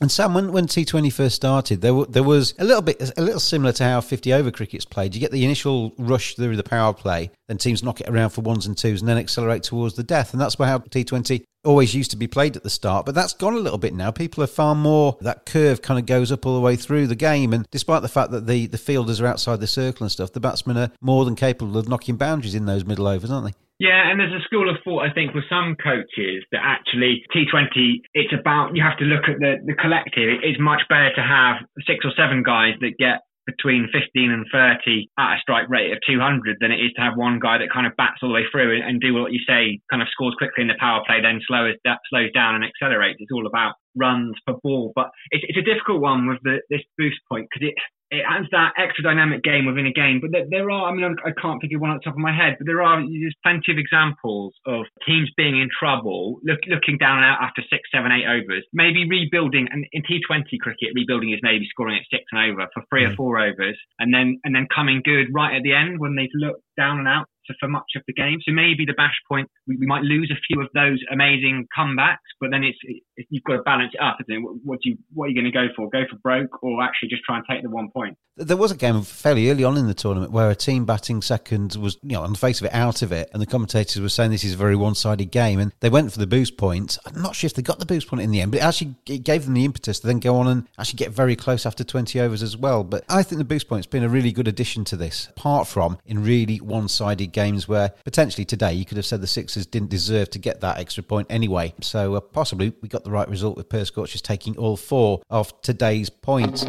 And 0.00 0.12
Sam, 0.12 0.34
when, 0.34 0.52
when 0.52 0.66
T20 0.66 1.10
first 1.10 1.36
started, 1.36 1.80
there, 1.80 1.90
w- 1.90 2.06
there 2.06 2.22
was 2.22 2.54
a 2.58 2.64
little 2.64 2.82
bit, 2.82 3.12
a 3.16 3.22
little 3.22 3.40
similar 3.40 3.72
to 3.72 3.84
how 3.84 4.02
50 4.02 4.30
over 4.34 4.50
cricket's 4.50 4.84
played. 4.84 5.14
You 5.14 5.20
get 5.22 5.32
the 5.32 5.44
initial 5.44 5.94
rush 5.96 6.36
through 6.36 6.56
the 6.56 6.62
power 6.62 6.92
play, 6.92 7.30
then 7.48 7.56
teams 7.56 7.82
knock 7.82 8.02
it 8.02 8.08
around 8.08 8.30
for 8.30 8.42
ones 8.42 8.66
and 8.66 8.76
twos, 8.76 9.00
and 9.00 9.08
then 9.08 9.16
accelerate 9.16 9.62
towards 9.62 9.94
the 9.94 10.02
death. 10.02 10.32
And 10.32 10.40
that's 10.40 10.56
how 10.56 10.78
T20 10.78 11.44
always 11.64 11.94
used 11.94 12.10
to 12.10 12.18
be 12.18 12.26
played 12.26 12.56
at 12.56 12.62
the 12.62 12.68
start. 12.68 13.06
But 13.06 13.14
that's 13.14 13.32
gone 13.32 13.54
a 13.54 13.58
little 13.58 13.78
bit 13.78 13.94
now. 13.94 14.10
People 14.10 14.44
are 14.44 14.48
far 14.48 14.74
more, 14.74 15.16
that 15.22 15.46
curve 15.46 15.80
kind 15.80 15.98
of 15.98 16.04
goes 16.04 16.30
up 16.30 16.44
all 16.44 16.54
the 16.54 16.60
way 16.60 16.76
through 16.76 17.06
the 17.06 17.16
game. 17.16 17.54
And 17.54 17.66
despite 17.70 18.02
the 18.02 18.08
fact 18.08 18.32
that 18.32 18.46
the, 18.46 18.66
the 18.66 18.78
fielders 18.78 19.22
are 19.22 19.26
outside 19.26 19.60
the 19.60 19.66
circle 19.66 20.04
and 20.04 20.12
stuff, 20.12 20.30
the 20.30 20.40
batsmen 20.40 20.76
are 20.76 20.90
more 21.00 21.24
than 21.24 21.36
capable 21.36 21.78
of 21.78 21.88
knocking 21.88 22.16
boundaries 22.16 22.54
in 22.54 22.66
those 22.66 22.84
middle 22.84 23.06
overs, 23.06 23.30
aren't 23.30 23.46
they? 23.46 23.65
Yeah, 23.78 24.08
and 24.08 24.18
there's 24.18 24.32
a 24.32 24.44
school 24.44 24.70
of 24.70 24.76
thought, 24.84 25.04
I 25.04 25.12
think, 25.12 25.34
with 25.34 25.44
some 25.50 25.76
coaches 25.76 26.44
that 26.50 26.64
actually 26.64 27.22
T20, 27.28 28.00
it's 28.14 28.32
about, 28.32 28.74
you 28.74 28.82
have 28.82 28.96
to 28.98 29.04
look 29.04 29.28
at 29.28 29.36
the, 29.38 29.60
the 29.66 29.74
collective. 29.74 30.40
It's 30.42 30.58
much 30.58 30.80
better 30.88 31.12
to 31.14 31.20
have 31.20 31.60
six 31.86 32.04
or 32.04 32.12
seven 32.16 32.42
guys 32.42 32.72
that 32.80 32.96
get 32.98 33.20
between 33.46 33.88
15 33.92 34.32
and 34.32 34.44
30 34.50 35.08
at 35.18 35.36
a 35.36 35.40
strike 35.40 35.68
rate 35.68 35.92
of 35.92 35.98
200 36.08 36.56
than 36.60 36.72
it 36.72 36.82
is 36.82 36.90
to 36.96 37.02
have 37.02 37.14
one 37.16 37.38
guy 37.38 37.58
that 37.58 37.70
kind 37.72 37.86
of 37.86 37.94
bats 37.96 38.18
all 38.22 38.28
the 38.30 38.34
way 38.34 38.44
through 38.50 38.74
and, 38.74 38.82
and 38.82 39.00
do 39.00 39.14
what 39.14 39.32
you 39.32 39.38
say, 39.46 39.78
kind 39.88 40.02
of 40.02 40.08
scores 40.10 40.34
quickly 40.36 40.62
in 40.62 40.68
the 40.68 40.80
power 40.80 41.02
play, 41.06 41.20
then 41.22 41.38
slows, 41.46 41.76
slows 42.10 42.32
down 42.32 42.56
and 42.56 42.64
accelerates. 42.64 43.20
It's 43.20 43.30
all 43.30 43.46
about 43.46 43.74
runs 43.94 44.34
per 44.46 44.54
ball. 44.64 44.92
But 44.96 45.10
it's, 45.30 45.44
it's 45.48 45.58
a 45.58 45.62
difficult 45.62 46.00
one 46.00 46.26
with 46.26 46.38
the, 46.42 46.58
this 46.70 46.82
boost 46.98 47.20
point 47.30 47.46
because 47.52 47.68
it, 47.70 47.74
it 48.10 48.22
adds 48.22 48.46
that 48.52 48.72
extra 48.78 49.02
dynamic 49.02 49.42
game 49.42 49.66
within 49.66 49.86
a 49.86 49.92
game. 49.92 50.20
But 50.22 50.30
there, 50.30 50.46
there 50.48 50.70
are, 50.70 50.88
I 50.88 50.94
mean, 50.94 51.04
I 51.24 51.34
can't 51.40 51.60
think 51.60 51.72
of 51.74 51.80
one 51.80 51.90
at 51.90 51.98
the 51.98 52.06
top 52.06 52.14
of 52.14 52.22
my 52.22 52.34
head, 52.34 52.54
but 52.58 52.66
there 52.66 52.82
are 52.82 53.02
there's 53.02 53.34
plenty 53.42 53.72
of 53.74 53.78
examples 53.78 54.54
of 54.66 54.86
teams 55.06 55.30
being 55.36 55.58
in 55.58 55.68
trouble, 55.68 56.38
look, 56.44 56.60
looking 56.70 56.98
down 56.98 57.18
and 57.18 57.26
out 57.26 57.42
after 57.42 57.62
six, 57.66 57.90
seven, 57.90 58.12
eight 58.12 58.26
overs, 58.26 58.62
maybe 58.72 59.08
rebuilding. 59.08 59.66
And 59.70 59.86
in 59.90 60.02
T20 60.06 60.58
cricket, 60.60 60.94
rebuilding 60.94 61.32
is 61.32 61.40
maybe 61.42 61.66
scoring 61.70 61.98
at 61.98 62.06
six 62.06 62.24
and 62.30 62.52
over 62.52 62.68
for 62.72 62.82
three 62.88 63.04
mm. 63.04 63.12
or 63.12 63.16
four 63.16 63.38
overs, 63.42 63.78
and 63.98 64.14
then 64.14 64.38
and 64.44 64.54
then 64.54 64.66
coming 64.70 65.02
good 65.04 65.34
right 65.34 65.56
at 65.56 65.62
the 65.62 65.74
end 65.74 65.98
when 65.98 66.14
they've 66.14 66.30
looked 66.34 66.62
down 66.76 66.98
and 66.98 67.08
out 67.08 67.26
for 67.60 67.68
much 67.68 67.92
of 67.96 68.02
the 68.06 68.12
game. 68.12 68.38
So 68.46 68.52
maybe 68.52 68.84
the 68.84 68.94
bash 68.96 69.16
point, 69.28 69.48
we, 69.66 69.76
we 69.76 69.86
might 69.86 70.02
lose 70.02 70.32
a 70.32 70.40
few 70.46 70.60
of 70.60 70.68
those 70.74 71.00
amazing 71.12 71.66
comebacks, 71.76 72.26
but 72.40 72.50
then 72.50 72.64
it's 72.64 72.78
it, 72.82 73.26
you've 73.30 73.44
got 73.44 73.56
to 73.56 73.62
balance 73.62 73.92
it 73.94 74.00
up, 74.02 74.18
isn't 74.20 74.34
it? 74.34 74.42
What, 74.42 74.54
what, 74.64 74.78
do 74.82 74.90
you 74.90 74.98
what 75.12 75.26
are 75.26 75.28
you 75.28 75.34
going 75.34 75.50
to 75.50 75.56
go 75.56 75.66
for? 75.76 75.88
Go 75.90 76.04
for 76.10 76.16
broke, 76.18 76.62
or 76.62 76.82
actually 76.82 77.08
just 77.08 77.22
try 77.24 77.36
and 77.36 77.44
take 77.48 77.62
the 77.62 77.70
one 77.70 77.90
point? 77.90 78.16
There 78.38 78.56
was 78.56 78.70
a 78.70 78.76
game 78.76 79.00
fairly 79.02 79.50
early 79.50 79.64
on 79.64 79.78
in 79.78 79.86
the 79.86 79.94
tournament 79.94 80.30
where 80.30 80.50
a 80.50 80.54
team 80.54 80.84
batting 80.84 81.22
second 81.22 81.74
was, 81.76 81.96
you 82.02 82.12
know, 82.12 82.22
on 82.22 82.32
the 82.32 82.38
face 82.38 82.60
of 82.60 82.66
it, 82.66 82.74
out 82.74 83.00
of 83.00 83.10
it, 83.10 83.30
and 83.32 83.40
the 83.40 83.46
commentators 83.46 84.00
were 84.00 84.10
saying 84.10 84.30
this 84.30 84.44
is 84.44 84.52
a 84.52 84.58
very 84.58 84.76
one-sided 84.76 85.30
game, 85.30 85.58
and 85.58 85.72
they 85.80 85.88
went 85.88 86.12
for 86.12 86.18
the 86.18 86.26
boost 86.26 86.58
point. 86.58 86.98
I'm 87.06 87.22
not 87.22 87.34
sure 87.34 87.46
if 87.46 87.54
they 87.54 87.62
got 87.62 87.78
the 87.78 87.86
boost 87.86 88.08
point 88.08 88.22
in 88.22 88.30
the 88.30 88.42
end, 88.42 88.52
but 88.52 88.60
it 88.60 88.64
actually 88.64 88.94
it 89.06 89.24
gave 89.24 89.44
them 89.44 89.54
the 89.54 89.64
impetus 89.64 90.00
to 90.00 90.06
then 90.06 90.20
go 90.20 90.36
on 90.36 90.48
and 90.48 90.66
actually 90.78 90.98
get 90.98 91.12
very 91.12 91.34
close 91.34 91.64
after 91.64 91.84
20 91.84 92.20
overs 92.20 92.42
as 92.42 92.56
well. 92.56 92.84
But 92.84 93.04
I 93.08 93.22
think 93.22 93.38
the 93.38 93.44
boost 93.44 93.68
point's 93.68 93.86
been 93.86 94.02
a 94.02 94.08
really 94.08 94.32
good 94.32 94.48
addition 94.48 94.84
to 94.86 94.96
this, 94.96 95.28
apart 95.28 95.66
from 95.66 95.98
in 96.04 96.22
really 96.22 96.58
one-sided 96.58 97.32
games 97.36 97.68
where 97.68 97.92
potentially 98.04 98.46
today 98.46 98.72
you 98.72 98.86
could 98.86 98.96
have 98.96 99.04
said 99.04 99.20
the 99.20 99.26
Sixers 99.26 99.66
didn't 99.66 99.90
deserve 99.90 100.30
to 100.30 100.38
get 100.38 100.62
that 100.62 100.78
extra 100.78 101.02
point 101.02 101.26
anyway. 101.28 101.74
So 101.82 102.14
uh, 102.14 102.20
possibly 102.20 102.72
we 102.80 102.88
got 102.88 103.04
the 103.04 103.10
right 103.10 103.28
result 103.28 103.58
with 103.58 103.68
Perth 103.68 103.88
Scorchers 103.88 104.22
taking 104.22 104.56
all 104.56 104.78
four 104.78 105.20
of 105.28 105.52
today's 105.60 106.08
points. 106.08 106.64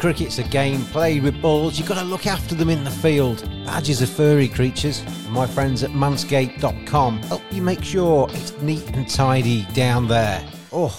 Cricket's 0.00 0.38
a 0.38 0.44
game 0.44 0.84
played 0.86 1.22
with 1.22 1.40
balls. 1.42 1.78
You've 1.78 1.88
got 1.88 1.98
to 1.98 2.04
look 2.04 2.26
after 2.26 2.54
them 2.54 2.70
in 2.70 2.82
the 2.82 2.90
field. 2.90 3.46
Badgers 3.66 4.00
are 4.00 4.06
furry 4.06 4.48
creatures. 4.48 5.00
And 5.00 5.32
my 5.32 5.46
friends 5.46 5.82
at 5.82 5.90
manscaped.com 5.90 7.22
help 7.24 7.42
you 7.50 7.60
make 7.60 7.84
sure 7.84 8.26
it's 8.30 8.58
neat 8.62 8.88
and 8.94 9.06
tidy 9.06 9.66
down 9.74 10.08
there. 10.08 10.42
Oh, 10.72 10.96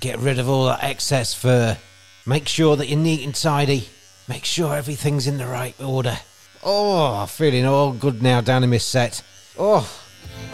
get 0.00 0.18
rid 0.18 0.40
of 0.40 0.48
all 0.48 0.66
that 0.66 0.82
excess 0.82 1.34
fur. 1.34 1.78
Make 2.26 2.48
sure 2.48 2.74
that 2.76 2.88
you're 2.88 2.98
neat 2.98 3.24
and 3.24 3.34
tidy. 3.34 3.88
Make 4.28 4.44
sure 4.44 4.74
everything's 4.76 5.26
in 5.26 5.38
the 5.38 5.46
right 5.46 5.74
order. 5.80 6.18
Oh, 6.62 7.24
feeling 7.26 7.64
all 7.64 7.92
good 7.92 8.22
now 8.22 8.42
down 8.42 8.62
in 8.62 8.70
my 8.70 8.76
set. 8.76 9.22
Oh, 9.58 9.88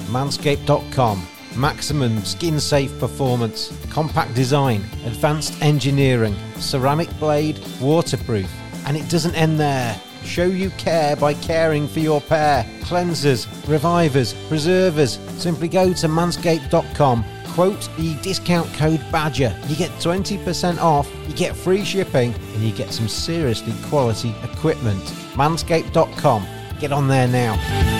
manscaped.com. 0.06 1.26
Maximum 1.56 2.20
skin 2.24 2.58
safe 2.60 2.96
performance, 2.98 3.76
compact 3.90 4.34
design, 4.34 4.82
advanced 5.06 5.60
engineering, 5.62 6.36
ceramic 6.56 7.08
blade, 7.18 7.60
waterproof. 7.80 8.50
And 8.86 8.96
it 8.96 9.08
doesn't 9.08 9.34
end 9.34 9.58
there. 9.58 10.00
Show 10.24 10.46
you 10.46 10.70
care 10.70 11.16
by 11.16 11.34
caring 11.34 11.86
for 11.86 12.00
your 12.00 12.20
pair. 12.20 12.64
Cleansers, 12.80 13.46
revivers, 13.68 14.34
preservers. 14.48 15.18
Simply 15.36 15.68
go 15.68 15.92
to 15.92 16.06
manscaped.com 16.08 17.24
quote 17.54 17.88
the 17.96 18.14
discount 18.16 18.72
code 18.74 19.00
BADGER. 19.12 19.56
You 19.68 19.76
get 19.76 19.90
20% 19.92 20.78
off, 20.78 21.10
you 21.28 21.34
get 21.34 21.54
free 21.54 21.84
shipping, 21.84 22.34
and 22.34 22.62
you 22.62 22.72
get 22.72 22.92
some 22.92 23.08
seriously 23.08 23.72
quality 23.88 24.34
equipment. 24.42 25.02
Manscaped.com. 25.34 26.46
Get 26.80 26.92
on 26.92 27.06
there 27.06 27.28
now. 27.28 27.93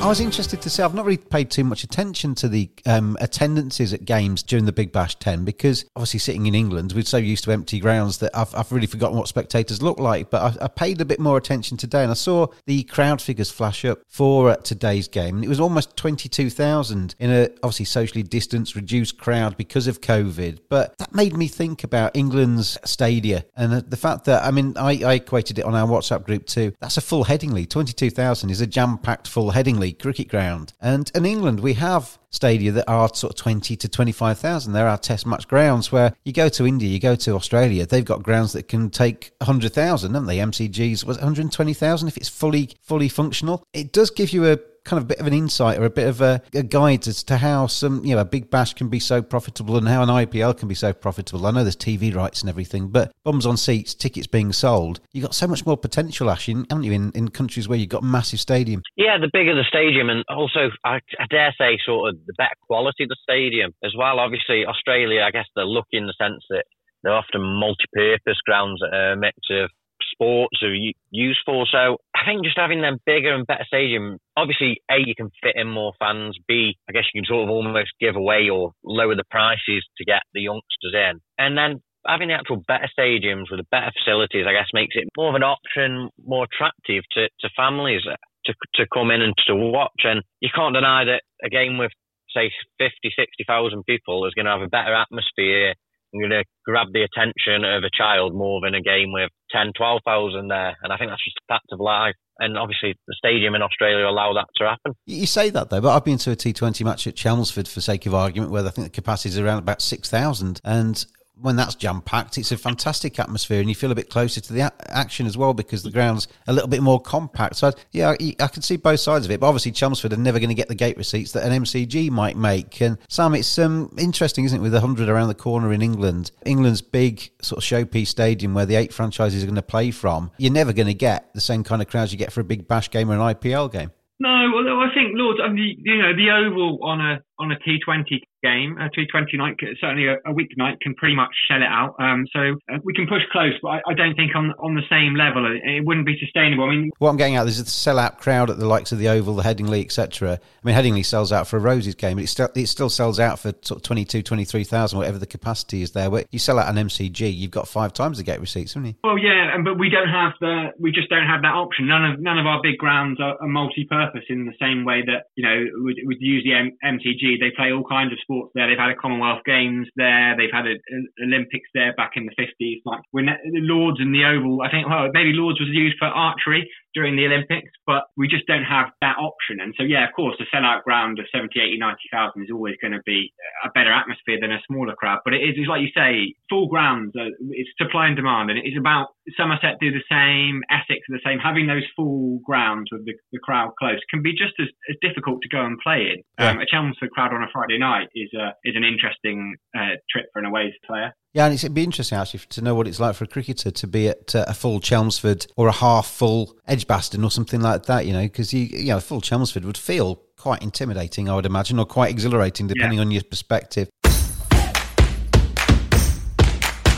I 0.00 0.06
was 0.06 0.20
interested 0.20 0.62
to 0.62 0.70
say 0.70 0.84
I've 0.84 0.94
not 0.94 1.04
really 1.04 1.18
paid 1.18 1.50
too 1.50 1.64
much 1.64 1.82
attention 1.82 2.34
to 2.36 2.48
the 2.48 2.70
um, 2.86 3.18
attendances 3.20 3.92
at 3.92 4.04
games 4.04 4.44
during 4.44 4.64
the 4.64 4.72
Big 4.72 4.92
Bash 4.92 5.16
10 5.16 5.44
because 5.44 5.84
obviously 5.96 6.20
sitting 6.20 6.46
in 6.46 6.54
England, 6.54 6.92
we're 6.94 7.02
so 7.02 7.16
used 7.16 7.44
to 7.44 7.50
empty 7.50 7.80
grounds 7.80 8.18
that 8.18 8.30
I've, 8.32 8.54
I've 8.54 8.70
really 8.70 8.86
forgotten 8.86 9.18
what 9.18 9.26
spectators 9.26 9.82
look 9.82 9.98
like. 9.98 10.30
But 10.30 10.62
I, 10.62 10.64
I, 10.64 10.68
paid 10.68 11.00
a 11.00 11.04
bit 11.04 11.18
more 11.18 11.36
attention 11.36 11.76
today 11.76 12.02
and 12.02 12.12
I 12.12 12.14
saw 12.14 12.46
the 12.64 12.84
crowd 12.84 13.20
figures 13.20 13.50
flash 13.50 13.84
up 13.84 13.98
for 14.06 14.50
uh, 14.50 14.56
today's 14.56 15.08
game. 15.08 15.34
And 15.34 15.44
it 15.44 15.48
was 15.48 15.60
almost 15.60 15.96
22,000 15.96 17.16
in 17.18 17.30
a 17.30 17.48
obviously 17.56 17.84
socially 17.84 18.22
distanced, 18.22 18.76
reduced 18.76 19.18
crowd 19.18 19.56
because 19.56 19.88
of 19.88 20.00
COVID. 20.00 20.60
But 20.70 20.96
that 20.98 21.12
made 21.12 21.36
me 21.36 21.48
think 21.48 21.82
about 21.82 22.16
England's 22.16 22.78
stadia 22.84 23.44
and 23.56 23.72
the 23.72 23.96
fact 23.96 24.26
that, 24.26 24.44
I 24.44 24.52
mean, 24.52 24.74
I, 24.76 25.02
I 25.04 25.14
equated 25.14 25.58
it 25.58 25.64
on 25.64 25.74
our 25.74 25.88
WhatsApp 25.88 26.24
group 26.24 26.46
too. 26.46 26.72
That's 26.80 26.96
a 26.96 27.02
full 27.02 27.24
Headingley. 27.24 27.68
22,000 27.68 28.48
is 28.48 28.60
a 28.60 28.66
jam 28.66 28.96
packed 28.96 29.26
full 29.26 29.50
Headingley 29.50 29.87
cricket 29.92 30.28
ground. 30.28 30.72
And 30.80 31.10
in 31.14 31.24
England, 31.24 31.60
we 31.60 31.74
have 31.74 32.18
stadia 32.30 32.72
that 32.72 32.88
are 32.88 33.12
sort 33.14 33.32
of 33.32 33.36
20 33.36 33.76
to 33.76 33.88
25,000. 33.88 34.72
There 34.72 34.88
are 34.88 34.98
test 34.98 35.26
match 35.26 35.48
grounds 35.48 35.90
where 35.90 36.14
you 36.24 36.32
go 36.32 36.48
to 36.50 36.66
India, 36.66 36.88
you 36.88 37.00
go 37.00 37.16
to 37.16 37.34
Australia, 37.34 37.86
they've 37.86 38.04
got 38.04 38.22
grounds 38.22 38.52
that 38.52 38.68
can 38.68 38.90
take 38.90 39.32
100,000, 39.38 40.12
haven't 40.12 40.26
they? 40.26 40.38
MCGs 40.38 41.04
was 41.04 41.16
120,000 41.16 42.08
if 42.08 42.16
it's 42.16 42.28
fully 42.28 42.70
fully 42.82 43.08
functional. 43.08 43.62
It 43.72 43.92
does 43.92 44.10
give 44.10 44.32
you 44.32 44.46
a 44.46 44.58
kind 44.88 44.98
of 44.98 45.04
a 45.04 45.06
bit 45.06 45.20
of 45.20 45.26
an 45.26 45.34
insight 45.34 45.78
or 45.78 45.84
a 45.84 45.90
bit 45.90 46.08
of 46.08 46.20
a, 46.20 46.40
a, 46.54 46.62
guide 46.62 47.06
as 47.06 47.22
to 47.24 47.36
how 47.36 47.66
some, 47.66 48.04
you 48.04 48.14
know, 48.14 48.22
a 48.22 48.24
big 48.24 48.50
bash 48.50 48.72
can 48.72 48.88
be 48.88 48.98
so 48.98 49.20
profitable 49.20 49.76
and 49.76 49.86
how 49.86 50.02
an 50.02 50.08
IPL 50.08 50.56
can 50.56 50.66
be 50.66 50.74
so 50.74 50.92
profitable. 50.92 51.46
I 51.46 51.50
know 51.50 51.62
there's 51.62 51.76
TV 51.76 52.14
rights 52.14 52.40
and 52.40 52.48
everything, 52.48 52.88
but 52.88 53.12
bums 53.22 53.44
on 53.44 53.56
seats, 53.58 53.94
tickets 53.94 54.26
being 54.26 54.52
sold, 54.52 55.00
you've 55.12 55.24
got 55.24 55.34
so 55.34 55.46
much 55.46 55.66
more 55.66 55.76
potential, 55.76 56.30
Ash, 56.30 56.48
in, 56.48 56.66
haven't 56.70 56.84
you, 56.84 56.92
in, 56.92 57.12
in 57.14 57.28
countries 57.28 57.68
where 57.68 57.78
you've 57.78 57.90
got 57.90 58.02
massive 58.02 58.40
stadium? 58.40 58.82
Yeah, 58.96 59.18
the 59.20 59.30
bigger 59.30 59.54
the 59.54 59.64
stadium, 59.68 60.08
and 60.08 60.24
also, 60.28 60.70
I, 60.84 61.00
I 61.20 61.26
dare 61.28 61.54
say, 61.58 61.78
sort 61.84 62.10
of 62.10 62.20
the 62.26 62.34
better 62.38 62.56
quality 62.66 63.04
of 63.04 63.10
the 63.10 63.16
stadium 63.22 63.72
as 63.84 63.92
well. 63.96 64.18
Obviously, 64.18 64.64
Australia, 64.64 65.22
I 65.22 65.30
guess 65.30 65.46
they're 65.54 65.66
lucky 65.66 65.98
in 65.98 66.06
the 66.06 66.14
sense 66.18 66.42
that 66.48 66.64
they're 67.02 67.14
often 67.14 67.42
multi-purpose 67.42 68.40
grounds 68.44 68.80
that 68.80 68.96
are 68.96 69.12
a 69.12 69.16
mix 69.16 69.36
of 69.50 69.70
sports 70.18 70.58
are 70.62 70.74
used 71.10 71.38
for. 71.46 71.66
So 71.70 71.98
I 72.14 72.26
think 72.26 72.44
just 72.44 72.58
having 72.58 72.82
them 72.82 72.98
bigger 73.06 73.34
and 73.34 73.46
better 73.46 73.64
stadium, 73.66 74.18
obviously, 74.36 74.82
A, 74.90 74.98
you 74.98 75.14
can 75.14 75.30
fit 75.42 75.54
in 75.54 75.70
more 75.70 75.92
fans. 75.98 76.36
B, 76.48 76.76
I 76.88 76.92
guess 76.92 77.06
you 77.14 77.22
can 77.22 77.28
sort 77.28 77.44
of 77.44 77.50
almost 77.50 77.90
give 78.00 78.16
away 78.16 78.48
or 78.50 78.72
lower 78.84 79.14
the 79.14 79.24
prices 79.30 79.86
to 79.96 80.04
get 80.04 80.22
the 80.34 80.42
youngsters 80.42 80.94
in. 80.94 81.20
And 81.38 81.56
then 81.56 81.80
having 82.06 82.28
the 82.28 82.34
actual 82.34 82.64
better 82.66 82.88
stadiums 82.98 83.50
with 83.50 83.60
the 83.60 83.70
better 83.70 83.92
facilities, 83.94 84.46
I 84.46 84.52
guess, 84.52 84.68
makes 84.74 84.96
it 84.96 85.08
more 85.16 85.30
of 85.30 85.36
an 85.36 85.46
option, 85.46 86.10
more 86.26 86.46
attractive 86.50 87.04
to, 87.12 87.28
to 87.40 87.48
families 87.56 88.02
uh, 88.10 88.16
to, 88.46 88.54
to 88.76 88.86
come 88.92 89.10
in 89.10 89.22
and 89.22 89.34
to 89.46 89.54
watch. 89.54 90.02
And 90.04 90.22
you 90.40 90.50
can't 90.54 90.74
deny 90.74 91.04
that 91.04 91.22
a 91.44 91.48
game 91.48 91.78
with, 91.78 91.92
say, 92.34 92.50
50, 92.78 93.14
60,000 93.14 93.84
people 93.84 94.26
is 94.26 94.34
going 94.34 94.46
to 94.46 94.52
have 94.52 94.62
a 94.62 94.68
better 94.68 94.94
atmosphere 94.94 95.74
I'm 96.14 96.20
going 96.20 96.30
to 96.30 96.44
grab 96.64 96.88
the 96.92 97.04
attention 97.04 97.64
of 97.64 97.84
a 97.84 97.92
child 97.92 98.34
more 98.34 98.60
than 98.62 98.74
a 98.74 98.80
game 98.80 99.12
with 99.12 99.30
10, 99.50 99.72
12,000 99.76 100.48
there. 100.48 100.76
And 100.82 100.92
I 100.92 100.96
think 100.96 101.10
that's 101.10 101.24
just 101.24 101.38
a 101.38 101.52
fact 101.52 101.66
of 101.72 101.80
life. 101.80 102.14
And 102.40 102.56
obviously, 102.56 102.94
the 103.06 103.14
stadium 103.18 103.54
in 103.54 103.62
Australia 103.62 104.06
allow 104.06 104.32
that 104.34 104.46
to 104.56 104.68
happen. 104.68 104.94
You 105.06 105.26
say 105.26 105.50
that 105.50 105.70
though, 105.70 105.80
but 105.80 105.94
I've 105.94 106.04
been 106.04 106.18
to 106.18 106.30
a 106.30 106.36
T20 106.36 106.84
match 106.84 107.06
at 107.06 107.16
Chelmsford 107.16 107.66
for 107.66 107.80
sake 107.80 108.06
of 108.06 108.14
argument, 108.14 108.52
where 108.52 108.64
I 108.64 108.70
think 108.70 108.86
the 108.86 108.92
capacity 108.92 109.30
is 109.30 109.38
around 109.38 109.58
about 109.58 109.82
6,000. 109.82 110.60
And 110.64 111.04
when 111.40 111.56
that's 111.56 111.74
jam 111.74 112.00
packed, 112.00 112.38
it's 112.38 112.52
a 112.52 112.56
fantastic 112.56 113.18
atmosphere, 113.18 113.60
and 113.60 113.68
you 113.68 113.74
feel 113.74 113.92
a 113.92 113.94
bit 113.94 114.10
closer 114.10 114.40
to 114.40 114.52
the 114.52 114.60
a- 114.60 114.72
action 114.88 115.26
as 115.26 115.36
well 115.36 115.54
because 115.54 115.82
the 115.82 115.90
ground's 115.90 116.28
a 116.46 116.52
little 116.52 116.68
bit 116.68 116.82
more 116.82 117.00
compact. 117.00 117.56
So, 117.56 117.72
yeah, 117.92 118.10
I, 118.10 118.34
I 118.40 118.48
can 118.48 118.62
see 118.62 118.76
both 118.76 119.00
sides 119.00 119.24
of 119.24 119.30
it. 119.30 119.40
But 119.40 119.48
obviously, 119.48 119.72
Chelmsford 119.72 120.12
are 120.12 120.16
never 120.16 120.38
going 120.38 120.48
to 120.48 120.54
get 120.54 120.68
the 120.68 120.74
gate 120.74 120.96
receipts 120.96 121.32
that 121.32 121.44
an 121.44 121.62
MCG 121.62 122.10
might 122.10 122.36
make. 122.36 122.80
And 122.80 122.98
Sam, 123.08 123.34
it's 123.34 123.58
um, 123.58 123.94
interesting, 123.98 124.44
isn't 124.44 124.58
it, 124.58 124.62
with 124.62 124.72
the 124.72 124.80
hundred 124.80 125.08
around 125.08 125.28
the 125.28 125.34
corner 125.34 125.72
in 125.72 125.82
England, 125.82 126.30
England's 126.44 126.82
big 126.82 127.30
sort 127.42 127.58
of 127.58 127.64
showpiece 127.64 128.08
stadium 128.08 128.54
where 128.54 128.66
the 128.66 128.76
eight 128.76 128.92
franchises 128.92 129.42
are 129.42 129.46
going 129.46 129.56
to 129.56 129.62
play 129.62 129.90
from. 129.90 130.30
You're 130.38 130.52
never 130.52 130.72
going 130.72 130.88
to 130.88 130.94
get 130.94 131.32
the 131.34 131.40
same 131.40 131.64
kind 131.64 131.82
of 131.82 131.88
crowds 131.88 132.12
you 132.12 132.18
get 132.18 132.32
for 132.32 132.40
a 132.40 132.44
big 132.44 132.66
bash 132.66 132.90
game 132.90 133.10
or 133.10 133.14
an 133.14 133.20
IPL 133.20 133.72
game. 133.72 133.92
No, 134.20 134.28
although 134.28 134.80
I 134.80 134.92
think 134.94 135.12
Lord, 135.14 135.38
I 135.40 135.48
mean, 135.48 135.80
you 135.84 135.98
know, 135.98 136.14
the 136.16 136.30
Oval 136.30 136.80
on 136.82 137.00
a 137.00 137.22
on 137.38 137.52
a 137.52 137.56
T20 137.56 138.20
game, 138.42 138.76
a 138.78 138.88
T20 138.88 139.34
night, 139.34 139.56
certainly 139.80 140.06
a, 140.06 140.14
a 140.26 140.32
weeknight 140.32 140.80
can 140.80 140.94
pretty 140.94 141.14
much 141.14 141.30
shell 141.48 141.60
it 141.60 141.68
out. 141.68 141.94
Um, 141.98 142.26
so 142.32 142.56
uh, 142.72 142.78
we 142.84 142.92
can 142.94 143.06
push 143.06 143.22
close, 143.32 143.52
but 143.62 143.68
I, 143.68 143.80
I, 143.88 143.94
don't 143.94 144.14
think 144.14 144.34
on 144.34 144.52
on 144.58 144.74
the 144.74 144.82
same 144.88 145.14
level. 145.14 145.44
It, 145.46 145.62
it, 145.68 145.84
wouldn't 145.84 146.06
be 146.06 146.16
sustainable. 146.18 146.64
I 146.64 146.70
mean, 146.70 146.90
what 146.98 147.10
I'm 147.10 147.16
getting 147.16 147.36
at 147.36 147.46
is 147.46 147.62
the 147.62 147.68
sell-out 147.68 148.20
crowd 148.20 148.50
at 148.50 148.58
the 148.58 148.66
likes 148.66 148.92
of 148.92 148.98
the 148.98 149.08
Oval, 149.08 149.34
the 149.34 149.42
Headingley, 149.42 149.84
etc. 149.84 150.38
I 150.40 150.66
mean, 150.66 150.74
Headingley 150.74 151.04
sells 151.04 151.32
out 151.32 151.48
for 151.48 151.56
a 151.56 151.60
Roses 151.60 151.94
game, 151.94 152.16
but 152.16 152.24
it 152.24 152.28
still 152.28 152.48
it 152.54 152.66
still 152.66 152.90
sells 152.90 153.18
out 153.18 153.38
for 153.38 153.52
sort 153.62 153.78
of 153.78 153.82
22, 153.82 154.22
23,000, 154.22 154.98
whatever 154.98 155.18
the 155.18 155.26
capacity 155.26 155.82
is 155.82 155.92
there. 155.92 156.10
But 156.10 156.26
you 156.30 156.38
sell 156.38 156.58
out 156.58 156.68
an 156.68 156.88
MCG, 156.88 157.34
you've 157.34 157.50
got 157.50 157.68
five 157.68 157.92
times 157.92 158.18
the 158.18 158.24
gate 158.24 158.40
receipts, 158.40 158.74
haven't 158.74 158.88
you? 158.88 158.94
Well, 159.02 159.18
yeah, 159.18 159.56
but 159.64 159.78
we 159.78 159.88
don't 159.90 160.08
have 160.08 160.32
the 160.40 160.70
we 160.78 160.92
just 160.92 161.08
don't 161.08 161.26
have 161.26 161.42
that 161.42 161.54
option. 161.54 161.86
None 161.88 162.04
of 162.04 162.20
none 162.20 162.38
of 162.38 162.46
our 162.46 162.60
big 162.62 162.78
grounds 162.78 163.20
are, 163.20 163.36
are 163.40 163.48
multi-purpose 163.48 164.24
in 164.28 164.46
the 164.46 164.54
same 164.60 164.84
way 164.84 165.02
that 165.06 165.24
you 165.34 165.44
know 165.44 165.64
would 165.84 165.96
would 166.04 166.20
use 166.20 166.44
the 166.44 166.54
M- 166.54 166.76
MCG. 166.84 167.27
They 167.36 167.52
play 167.52 167.72
all 167.72 167.84
kinds 167.84 168.12
of 168.12 168.18
sports 168.22 168.52
there. 168.54 168.66
They've 168.66 168.80
had 168.80 168.90
a 168.90 168.96
Commonwealth 168.96 169.44
Games 169.44 169.88
there. 169.96 170.36
They've 170.36 170.52
had 170.52 170.64
an 170.64 170.80
Olympics 171.20 171.68
there 171.74 171.92
back 171.94 172.12
in 172.16 172.24
the 172.24 172.36
50s. 172.40 172.80
Like 172.86 173.00
when 173.10 173.26
the 173.26 173.64
Lords 173.68 174.00
and 174.00 174.14
the 174.14 174.24
Oval, 174.24 174.62
I 174.62 174.70
think, 174.70 174.88
well, 174.88 175.10
maybe 175.12 175.36
Lords 175.36 175.60
was 175.60 175.68
used 175.72 175.96
for 175.98 176.06
archery 176.06 176.70
during 176.94 177.16
the 177.16 177.26
Olympics, 177.26 177.70
but 177.86 178.04
we 178.16 178.26
just 178.26 178.46
don't 178.46 178.64
have 178.64 178.90
that 179.00 179.16
option. 179.18 179.60
And 179.60 179.74
so, 179.76 179.84
yeah, 179.84 180.08
of 180.08 180.14
course, 180.16 180.36
a 180.40 180.48
sellout 180.54 180.82
ground 180.82 181.18
of 181.18 181.26
70, 181.30 181.54
80, 181.60 181.78
90,000 181.78 182.42
is 182.42 182.50
always 182.52 182.74
going 182.80 182.92
to 182.92 183.04
be 183.04 183.32
a 183.64 183.70
better 183.70 183.92
atmosphere 183.92 184.38
than 184.40 184.52
a 184.52 184.58
smaller 184.66 184.94
crowd. 184.94 185.20
But 185.24 185.34
it 185.34 185.44
is, 185.44 185.54
like 185.68 185.82
you 185.82 185.92
say, 185.94 186.34
full 186.48 186.66
grounds, 186.66 187.12
uh, 187.14 187.30
it's 187.50 187.70
supply 187.76 188.06
and 188.06 188.16
demand. 188.16 188.50
And 188.50 188.58
it's 188.58 188.78
about 188.78 189.14
Somerset 189.36 189.78
do 189.80 189.92
the 189.92 190.04
same, 190.08 190.62
Essex 190.70 191.04
are 191.10 191.16
the 191.16 191.24
same. 191.24 191.38
Having 191.38 191.66
those 191.66 191.84
full 191.94 192.40
grounds 192.44 192.88
with 192.90 193.04
the, 193.04 193.14
the 193.32 193.38
crowd 193.38 193.72
close 193.78 194.00
can 194.10 194.22
be 194.22 194.32
just 194.32 194.54
as, 194.60 194.68
as 194.88 194.96
difficult 195.02 195.42
to 195.42 195.48
go 195.48 195.64
and 195.64 195.78
play 195.78 196.14
in. 196.14 196.22
Yeah. 196.38 196.50
Um, 196.50 196.60
a 196.60 196.66
Chelmsford 196.66 197.10
crowd 197.18 197.34
on 197.34 197.42
a 197.42 197.48
Friday 197.52 197.78
night 197.78 198.08
is 198.14 198.30
a, 198.34 198.54
is 198.64 198.76
an 198.76 198.84
interesting 198.84 199.56
uh, 199.76 199.96
trip 200.08 200.26
for 200.32 200.38
an 200.38 200.44
away 200.44 200.72
player. 200.86 201.12
Yeah, 201.34 201.46
and 201.46 201.54
it'd 201.54 201.74
be 201.74 201.82
interesting 201.82 202.16
actually 202.16 202.40
to 202.50 202.62
know 202.62 202.74
what 202.76 202.86
it's 202.86 203.00
like 203.00 203.16
for 203.16 203.24
a 203.24 203.26
cricketer 203.26 203.72
to 203.72 203.86
be 203.86 204.08
at 204.08 204.34
uh, 204.36 204.44
a 204.46 204.54
full 204.54 204.80
Chelmsford 204.80 205.46
or 205.56 205.66
a 205.66 205.72
half 205.72 206.06
full 206.06 206.56
Edgbaston 206.68 207.24
or 207.24 207.30
something 207.30 207.60
like 207.60 207.86
that. 207.86 208.06
You 208.06 208.12
know, 208.12 208.22
because 208.22 208.54
you 208.54 208.60
you 208.64 208.88
know 208.88 209.00
full 209.00 209.20
Chelmsford 209.20 209.64
would 209.64 209.76
feel 209.76 210.22
quite 210.36 210.62
intimidating, 210.62 211.28
I 211.28 211.34
would 211.34 211.46
imagine, 211.46 211.78
or 211.80 211.86
quite 211.86 212.10
exhilarating 212.10 212.68
depending 212.68 212.98
yeah. 212.98 213.04
on 213.04 213.10
your 213.10 213.22
perspective. 213.24 213.88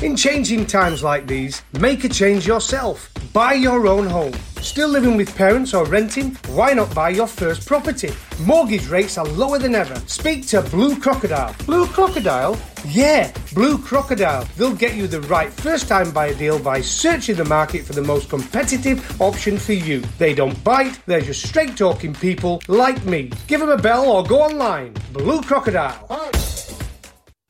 In 0.02 0.16
changing 0.16 0.66
times 0.66 1.02
like 1.02 1.26
these, 1.26 1.62
make 1.78 2.04
a 2.04 2.08
change 2.08 2.46
yourself. 2.46 3.10
Buy 3.32 3.52
your 3.52 3.86
own 3.86 4.06
home. 4.06 4.32
Still 4.60 4.88
living 4.88 5.16
with 5.16 5.36
parents 5.36 5.72
or 5.72 5.84
renting? 5.84 6.34
Why 6.48 6.72
not 6.72 6.92
buy 6.92 7.10
your 7.10 7.28
first 7.28 7.64
property? 7.64 8.10
Mortgage 8.40 8.88
rates 8.88 9.18
are 9.18 9.24
lower 9.24 9.56
than 9.56 9.76
ever. 9.76 9.94
Speak 10.06 10.48
to 10.48 10.62
Blue 10.62 10.98
Crocodile. 10.98 11.54
Blue 11.64 11.86
Crocodile? 11.86 12.58
Yeah, 12.88 13.32
Blue 13.54 13.78
Crocodile. 13.78 14.48
They'll 14.56 14.74
get 14.74 14.96
you 14.96 15.06
the 15.06 15.20
right 15.22 15.52
first 15.52 15.86
time 15.86 16.10
buyer 16.10 16.34
deal 16.34 16.58
by 16.58 16.80
searching 16.80 17.36
the 17.36 17.44
market 17.44 17.84
for 17.84 17.92
the 17.92 18.02
most 18.02 18.28
competitive 18.28 19.20
option 19.20 19.58
for 19.58 19.74
you. 19.74 20.00
They 20.18 20.34
don't 20.34 20.62
bite, 20.64 20.98
they're 21.06 21.20
just 21.20 21.46
straight 21.46 21.76
talking 21.76 22.12
people 22.12 22.60
like 22.66 23.04
me. 23.04 23.30
Give 23.46 23.60
them 23.60 23.70
a 23.70 23.78
bell 23.78 24.10
or 24.10 24.24
go 24.24 24.42
online. 24.42 24.94
Blue 25.12 25.40
Crocodile. 25.40 26.08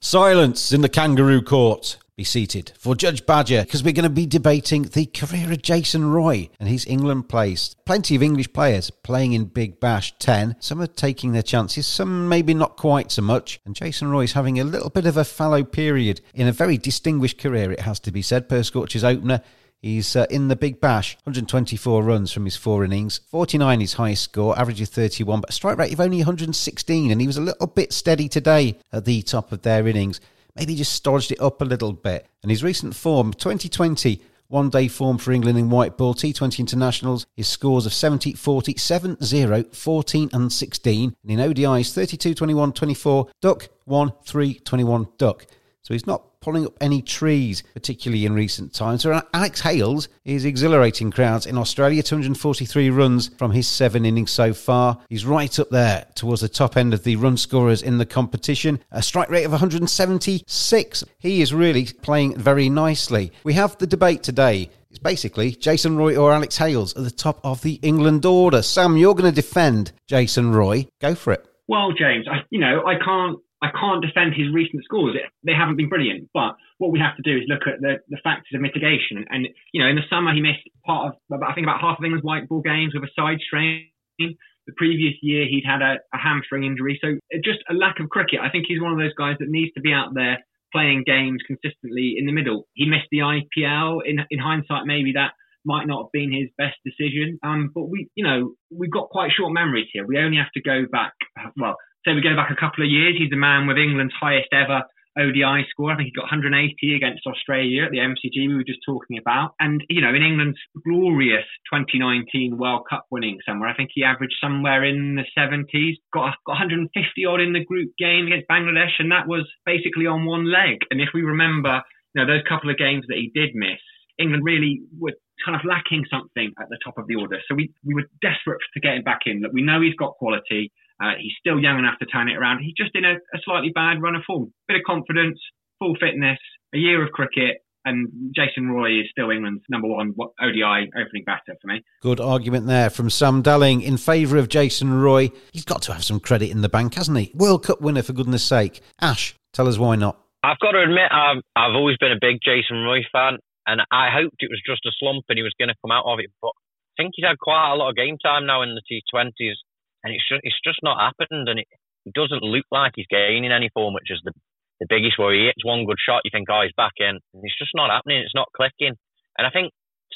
Silence 0.02 0.72
in 0.72 0.82
the 0.82 0.90
kangaroo 0.90 1.40
court 1.40 1.96
be 2.20 2.24
seated 2.24 2.70
for 2.78 2.94
Judge 2.94 3.24
Badger 3.24 3.62
because 3.62 3.83
we're 3.83 3.94
going 3.94 4.02
to 4.02 4.11
be 4.11 4.26
debating 4.26 4.83
the 4.83 5.06
career 5.06 5.50
of 5.50 5.62
Jason 5.62 6.11
Roy 6.11 6.50
and 6.61 6.68
his 6.68 6.85
England 6.85 7.30
place. 7.30 7.74
Plenty 7.87 8.14
of 8.14 8.22
English 8.22 8.52
players 8.52 8.90
playing 8.90 9.33
in 9.33 9.46
Big 9.46 9.80
Bash 9.80 10.12
10. 10.18 10.56
Some 10.61 10.83
are 10.83 10.87
taking 10.87 11.33
their 11.33 11.40
chances, 11.40 11.87
some 11.87 12.28
maybe 12.28 12.52
not 12.52 12.76
quite 12.76 13.11
so 13.11 13.22
much. 13.22 13.59
And 13.64 13.74
Jason 13.74 14.11
Roy 14.11 14.24
is 14.24 14.35
having 14.35 14.61
a 14.61 14.64
little 14.64 14.90
bit 14.90 15.06
of 15.06 15.16
a 15.16 15.24
fallow 15.24 15.64
period 15.64 16.20
in 16.35 16.46
a 16.46 16.52
very 16.52 16.76
distinguished 16.76 17.38
career, 17.38 17.72
it 17.72 17.80
has 17.80 17.98
to 18.00 18.12
be 18.12 18.20
said, 18.20 18.50
per 18.50 18.62
Scorcher's 18.62 19.02
opener. 19.02 19.40
He's 19.80 20.14
uh, 20.14 20.26
in 20.28 20.48
the 20.48 20.56
Big 20.56 20.78
Bash, 20.78 21.16
124 21.24 22.02
runs 22.02 22.30
from 22.30 22.44
his 22.44 22.54
four 22.54 22.85
innings, 22.85 23.22
49 23.30 23.80
his 23.80 23.94
highest 23.94 24.24
score, 24.24 24.59
average 24.59 24.83
of 24.83 24.90
31, 24.90 25.40
but 25.40 25.54
strike 25.54 25.78
rate 25.78 25.94
of 25.94 26.00
only 26.00 26.18
116, 26.18 27.11
and 27.11 27.18
he 27.18 27.26
was 27.26 27.38
a 27.38 27.40
little 27.40 27.66
bit 27.66 27.94
steady 27.94 28.28
today 28.28 28.76
at 28.92 29.06
the 29.06 29.22
top 29.22 29.52
of 29.52 29.62
their 29.62 29.88
innings 29.88 30.20
maybe 30.56 30.74
just 30.74 30.92
stodged 30.92 31.32
it 31.32 31.40
up 31.40 31.60
a 31.60 31.64
little 31.64 31.92
bit. 31.92 32.26
And 32.42 32.50
his 32.50 32.62
recent 32.62 32.94
form, 32.94 33.32
2020, 33.32 34.20
one 34.48 34.68
day 34.68 34.88
form 34.88 35.16
for 35.16 35.32
England 35.32 35.58
in 35.58 35.70
white 35.70 35.96
ball, 35.96 36.14
T20 36.14 36.58
internationals, 36.58 37.26
his 37.36 37.48
scores 37.48 37.86
of 37.86 37.94
70, 37.94 38.34
40, 38.34 38.76
7, 38.76 39.16
0, 39.22 39.64
14 39.72 40.30
and 40.32 40.52
16. 40.52 41.14
And 41.22 41.30
in 41.30 41.38
ODIs, 41.38 41.94
32, 41.94 42.34
21, 42.34 42.72
24, 42.72 43.28
duck, 43.40 43.68
1, 43.84 44.12
3, 44.24 44.54
21, 44.54 45.06
duck. 45.18 45.46
So 45.82 45.94
he's 45.94 46.06
not 46.06 46.24
pulling 46.40 46.64
up 46.64 46.72
any 46.81 47.03
trees, 47.03 47.62
particularly 47.74 48.24
in 48.24 48.33
recent 48.33 48.72
times. 48.72 49.03
So 49.03 49.12
uh, 49.12 49.20
Alex 49.35 49.61
Hales 49.61 50.09
is 50.24 50.46
exhilarating 50.46 51.11
crowds 51.11 51.44
in 51.44 51.59
Australia, 51.59 52.03
243 52.03 52.88
runs 52.90 53.29
from 53.37 53.50
his 53.50 53.68
seven 53.68 54.07
innings 54.07 54.31
so 54.31 54.55
far. 54.55 54.98
He's 55.11 55.26
right 55.26 55.59
up 55.59 55.68
there 55.68 56.07
towards 56.14 56.40
the 56.40 56.48
top 56.48 56.79
end 56.79 56.94
of 56.94 57.05
the 57.05 57.16
run 57.16 57.37
scorers 57.37 57.83
in 57.83 57.98
the 57.98 58.07
competition. 58.07 58.83
A 58.90 59.03
strike 59.03 59.29
rate 59.29 59.44
of 59.44 59.50
176. 59.50 61.05
He 61.18 61.42
is 61.42 61.53
really 61.53 61.85
playing 62.03 62.38
very 62.38 62.70
nicely. 62.70 63.33
We 63.44 63.53
have 63.55 63.76
the 63.76 63.87
debate 63.87 64.22
today. 64.22 64.70
It's 64.88 64.98
basically 64.98 65.53
Jason 65.53 65.96
Roy 65.96 66.16
or 66.16 66.33
Alex 66.33 66.57
Hales 66.57 66.96
at 66.96 67.05
the 67.05 67.11
top 67.11 67.38
of 67.44 67.61
the 67.61 67.74
England 67.83 68.24
order. 68.24 68.62
Sam, 68.62 68.96
you're 68.96 69.14
going 69.14 69.31
to 69.31 69.40
defend 69.40 69.92
Jason 70.09 70.53
Roy. 70.53 70.88
Go 71.00 71.14
for 71.14 71.35
it. 71.35 71.46
Well, 71.68 71.92
James, 71.92 72.26
I, 72.29 72.38
you 72.50 72.59
know, 72.59 72.83
I 72.85 72.94
can't 72.96 73.38
I 73.62 73.68
can't 73.78 74.00
defend 74.04 74.32
his 74.34 74.48
recent 74.52 74.84
scores. 74.84 75.16
They 75.44 75.52
haven't 75.52 75.76
been 75.76 75.88
brilliant. 75.88 76.28
But 76.32 76.56
what 76.78 76.92
we 76.92 76.98
have 76.98 77.16
to 77.16 77.22
do 77.22 77.36
is 77.36 77.44
look 77.46 77.68
at 77.68 77.80
the, 77.80 78.00
the 78.08 78.16
factors 78.24 78.54
of 78.54 78.60
mitigation. 78.60 79.24
And, 79.28 79.48
you 79.72 79.82
know, 79.82 79.88
in 79.88 79.96
the 79.96 80.08
summer, 80.08 80.32
he 80.32 80.40
missed 80.40 80.64
part 80.84 81.12
of, 81.12 81.42
I 81.42 81.52
think, 81.52 81.66
about 81.66 81.80
half 81.80 81.98
of 81.98 82.04
England's 82.04 82.24
white 82.24 82.48
ball 82.48 82.62
games 82.62 82.94
with 82.94 83.04
a 83.04 83.12
side 83.12 83.38
strain. 83.44 83.88
The 84.18 84.76
previous 84.76 85.14
year, 85.20 85.44
he'd 85.44 85.64
had 85.66 85.82
a, 85.82 86.00
a 86.14 86.18
hamstring 86.18 86.64
injury. 86.64 86.98
So 87.02 87.18
just 87.44 87.60
a 87.68 87.74
lack 87.74 88.00
of 88.00 88.08
cricket. 88.08 88.40
I 88.40 88.50
think 88.50 88.64
he's 88.66 88.80
one 88.80 88.92
of 88.92 88.98
those 88.98 89.14
guys 89.14 89.36
that 89.40 89.48
needs 89.48 89.72
to 89.74 89.80
be 89.80 89.92
out 89.92 90.14
there 90.14 90.38
playing 90.72 91.04
games 91.04 91.42
consistently 91.46 92.14
in 92.16 92.26
the 92.26 92.32
middle. 92.32 92.66
He 92.74 92.86
missed 92.86 93.08
the 93.10 93.18
IPL. 93.18 94.00
In, 94.06 94.20
in 94.30 94.38
hindsight, 94.38 94.86
maybe 94.86 95.12
that 95.16 95.32
might 95.64 95.86
not 95.86 96.04
have 96.04 96.12
been 96.12 96.32
his 96.32 96.48
best 96.56 96.76
decision. 96.84 97.38
Um, 97.42 97.70
but 97.74 97.90
we, 97.90 98.08
you 98.14 98.24
know, 98.24 98.54
we've 98.70 98.90
got 98.90 99.10
quite 99.10 99.32
short 99.36 99.52
memories 99.52 99.88
here. 99.92 100.06
We 100.06 100.18
only 100.18 100.38
have 100.38 100.52
to 100.54 100.62
go 100.62 100.84
back, 100.90 101.12
well, 101.56 101.76
so 102.04 102.14
we 102.14 102.22
go 102.22 102.36
back 102.36 102.50
a 102.50 102.58
couple 102.58 102.84
of 102.84 102.90
years. 102.90 103.16
He's 103.18 103.30
the 103.30 103.36
man 103.36 103.66
with 103.66 103.76
England's 103.76 104.14
highest 104.18 104.48
ever 104.52 104.84
ODI 105.18 105.66
score. 105.70 105.92
I 105.92 105.96
think 105.96 106.08
he 106.08 106.16
got 106.16 106.30
180 106.30 106.94
against 106.94 107.26
Australia 107.26 107.84
at 107.84 107.90
the 107.90 107.98
MCG 107.98 108.48
we 108.48 108.54
were 108.54 108.64
just 108.64 108.80
talking 108.86 109.18
about. 109.18 109.54
And, 109.58 109.82
you 109.88 110.00
know, 110.00 110.14
in 110.14 110.22
England's 110.22 110.58
glorious 110.86 111.44
2019 111.72 112.56
World 112.56 112.86
Cup 112.88 113.06
winning 113.10 113.38
somewhere, 113.46 113.68
I 113.68 113.74
think 113.74 113.90
he 113.92 114.04
averaged 114.04 114.36
somewhere 114.40 114.84
in 114.84 115.16
the 115.16 115.26
70s, 115.36 115.96
got, 116.14 116.36
got 116.46 116.62
150 116.62 116.88
odd 117.26 117.40
in 117.40 117.52
the 117.52 117.64
group 117.64 117.90
game 117.98 118.26
against 118.26 118.48
Bangladesh, 118.48 118.96
and 118.98 119.10
that 119.10 119.26
was 119.26 119.48
basically 119.66 120.06
on 120.06 120.24
one 120.24 120.50
leg. 120.50 120.78
And 120.90 121.00
if 121.00 121.08
we 121.12 121.22
remember, 121.22 121.82
you 122.14 122.22
know, 122.22 122.26
those 122.26 122.46
couple 122.48 122.70
of 122.70 122.78
games 122.78 123.04
that 123.08 123.18
he 123.18 123.30
did 123.34 123.50
miss, 123.54 123.82
England 124.18 124.44
really 124.44 124.82
were 124.98 125.14
kind 125.44 125.56
of 125.58 125.64
lacking 125.64 126.04
something 126.10 126.52
at 126.60 126.68
the 126.68 126.78
top 126.84 126.98
of 126.98 127.06
the 127.08 127.16
order. 127.16 127.38
So 127.48 127.54
we, 127.54 127.72
we 127.84 127.94
were 127.94 128.04
desperate 128.20 128.60
to 128.74 128.80
get 128.80 128.94
him 128.94 129.02
back 129.02 129.20
in. 129.26 129.40
That 129.40 129.52
we 129.52 129.62
know 129.62 129.80
he's 129.80 129.94
got 129.94 130.14
quality. 130.14 130.70
Uh, 131.00 131.12
he's 131.18 131.32
still 131.40 131.58
young 131.58 131.78
enough 131.78 131.98
to 131.98 132.06
turn 132.06 132.28
it 132.28 132.36
around. 132.36 132.60
He's 132.62 132.74
just 132.76 132.90
in 132.94 133.04
a, 133.04 133.14
a 133.14 133.38
slightly 133.44 133.70
bad 133.74 134.02
run 134.02 134.14
of 134.16 134.22
form. 134.26 134.52
Bit 134.68 134.76
of 134.76 134.82
confidence, 134.86 135.40
full 135.78 135.94
fitness, 135.98 136.38
a 136.74 136.78
year 136.78 137.02
of 137.04 137.10
cricket, 137.12 137.64
and 137.84 138.08
Jason 138.36 138.68
Roy 138.68 139.00
is 139.00 139.06
still 139.10 139.30
England's 139.30 139.64
number 139.70 139.88
one 139.88 140.12
ODI 140.40 140.90
opening 140.94 141.24
batter 141.24 141.56
for 141.60 141.66
me. 141.66 141.82
Good 142.02 142.20
argument 142.20 142.66
there 142.66 142.90
from 142.90 143.08
Sam 143.08 143.42
Dalling 143.42 143.80
in 143.80 143.96
favour 143.96 144.36
of 144.36 144.48
Jason 144.48 144.92
Roy. 145.00 145.30
He's 145.52 145.64
got 145.64 145.82
to 145.82 145.92
have 145.94 146.04
some 146.04 146.20
credit 146.20 146.50
in 146.50 146.60
the 146.60 146.68
bank, 146.68 146.94
hasn't 146.94 147.16
he? 147.16 147.32
World 147.34 147.64
Cup 147.64 147.80
winner, 147.80 148.02
for 148.02 148.12
goodness 148.12 148.44
sake. 148.44 148.82
Ash, 149.00 149.34
tell 149.54 149.66
us 149.66 149.78
why 149.78 149.96
not. 149.96 150.20
I've 150.42 150.58
got 150.58 150.72
to 150.72 150.82
admit, 150.82 151.10
I've, 151.10 151.42
I've 151.56 151.74
always 151.74 151.96
been 151.98 152.12
a 152.12 152.20
big 152.20 152.38
Jason 152.44 152.78
Roy 152.82 153.00
fan, 153.12 153.38
and 153.66 153.80
I 153.90 154.08
hoped 154.12 154.36
it 154.40 154.50
was 154.50 154.60
just 154.64 154.86
a 154.86 154.92
slump 154.98 155.24
and 155.28 155.38
he 155.38 155.42
was 155.42 155.54
going 155.58 155.68
to 155.68 155.74
come 155.82 155.90
out 155.90 156.04
of 156.04 156.18
it. 156.18 156.30
But 156.40 156.52
I 156.96 157.02
think 157.02 157.12
he's 157.16 157.26
had 157.26 157.38
quite 157.38 157.72
a 157.72 157.76
lot 157.76 157.90
of 157.90 157.96
game 157.96 158.18
time 158.18 158.46
now 158.46 158.62
in 158.62 158.74
the 158.74 158.82
T20s, 158.84 159.56
and 160.04 160.12
it's 160.12 160.26
just, 160.28 160.40
it's 160.42 160.60
just 160.64 160.80
not 160.82 161.00
happened. 161.00 161.48
And 161.48 161.60
it, 161.60 161.68
doesn't 162.14 162.42
look 162.42 162.64
like 162.72 162.92
he's 162.96 163.06
gaining 163.10 163.52
any 163.52 163.68
form, 163.72 163.94
which 163.94 164.10
is 164.10 164.20
the 164.24 164.32
the 164.80 164.86
biggest 164.88 165.18
worry. 165.18 165.40
He 165.40 165.46
hits 165.46 165.64
one 165.64 165.84
good 165.84 166.00
shot, 166.00 166.24
you 166.24 166.32
think, 166.32 166.48
oh, 166.50 166.62
he's 166.64 166.72
back 166.74 166.96
in. 166.96 167.20
And 167.20 167.42
it's 167.44 167.58
just 167.58 167.76
not 167.76 167.90
happening. 167.92 168.18
It's 168.24 168.34
not 168.34 168.48
clicking. 168.56 168.96
And 169.36 169.46
I 169.46 169.50
think 169.50 169.72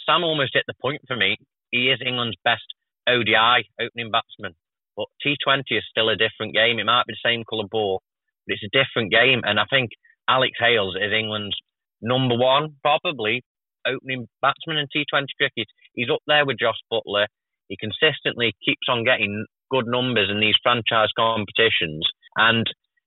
Sam 0.06 0.24
almost 0.24 0.56
hit 0.56 0.64
the 0.66 0.80
point 0.80 1.02
for 1.06 1.16
me. 1.16 1.36
He 1.70 1.92
is 1.92 2.00
England's 2.00 2.40
best 2.44 2.64
ODI 3.06 3.68
opening 3.78 4.10
batsman. 4.10 4.56
But 4.96 5.12
T20 5.20 5.68
is 5.70 5.84
still 5.90 6.08
a 6.08 6.16
different 6.16 6.54
game. 6.54 6.78
It 6.78 6.88
might 6.88 7.04
be 7.06 7.14
the 7.14 7.28
same 7.28 7.44
colour 7.44 7.68
ball, 7.70 8.00
but 8.46 8.54
it's 8.54 8.64
a 8.64 8.72
different 8.72 9.12
game. 9.12 9.42
And 9.44 9.60
I 9.60 9.64
think 9.68 9.90
Alex 10.28 10.56
Hales 10.58 10.96
is 10.96 11.12
England's 11.12 11.56
number 12.00 12.36
one, 12.36 12.76
probably, 12.80 13.42
opening 13.86 14.28
batsman 14.40 14.78
in 14.78 14.86
T20 14.88 15.26
cricket. 15.36 15.68
He's 15.94 16.10
up 16.10 16.24
there 16.26 16.46
with 16.46 16.58
Jos 16.58 16.80
Buttler. 16.90 17.26
He 17.68 17.76
consistently 17.76 18.54
keeps 18.64 18.88
on 18.88 19.04
getting 19.04 19.46
good 19.70 19.86
numbers 19.86 20.28
in 20.30 20.40
these 20.40 20.56
franchise 20.62 21.08
competitions. 21.16 22.06
And 22.36 22.66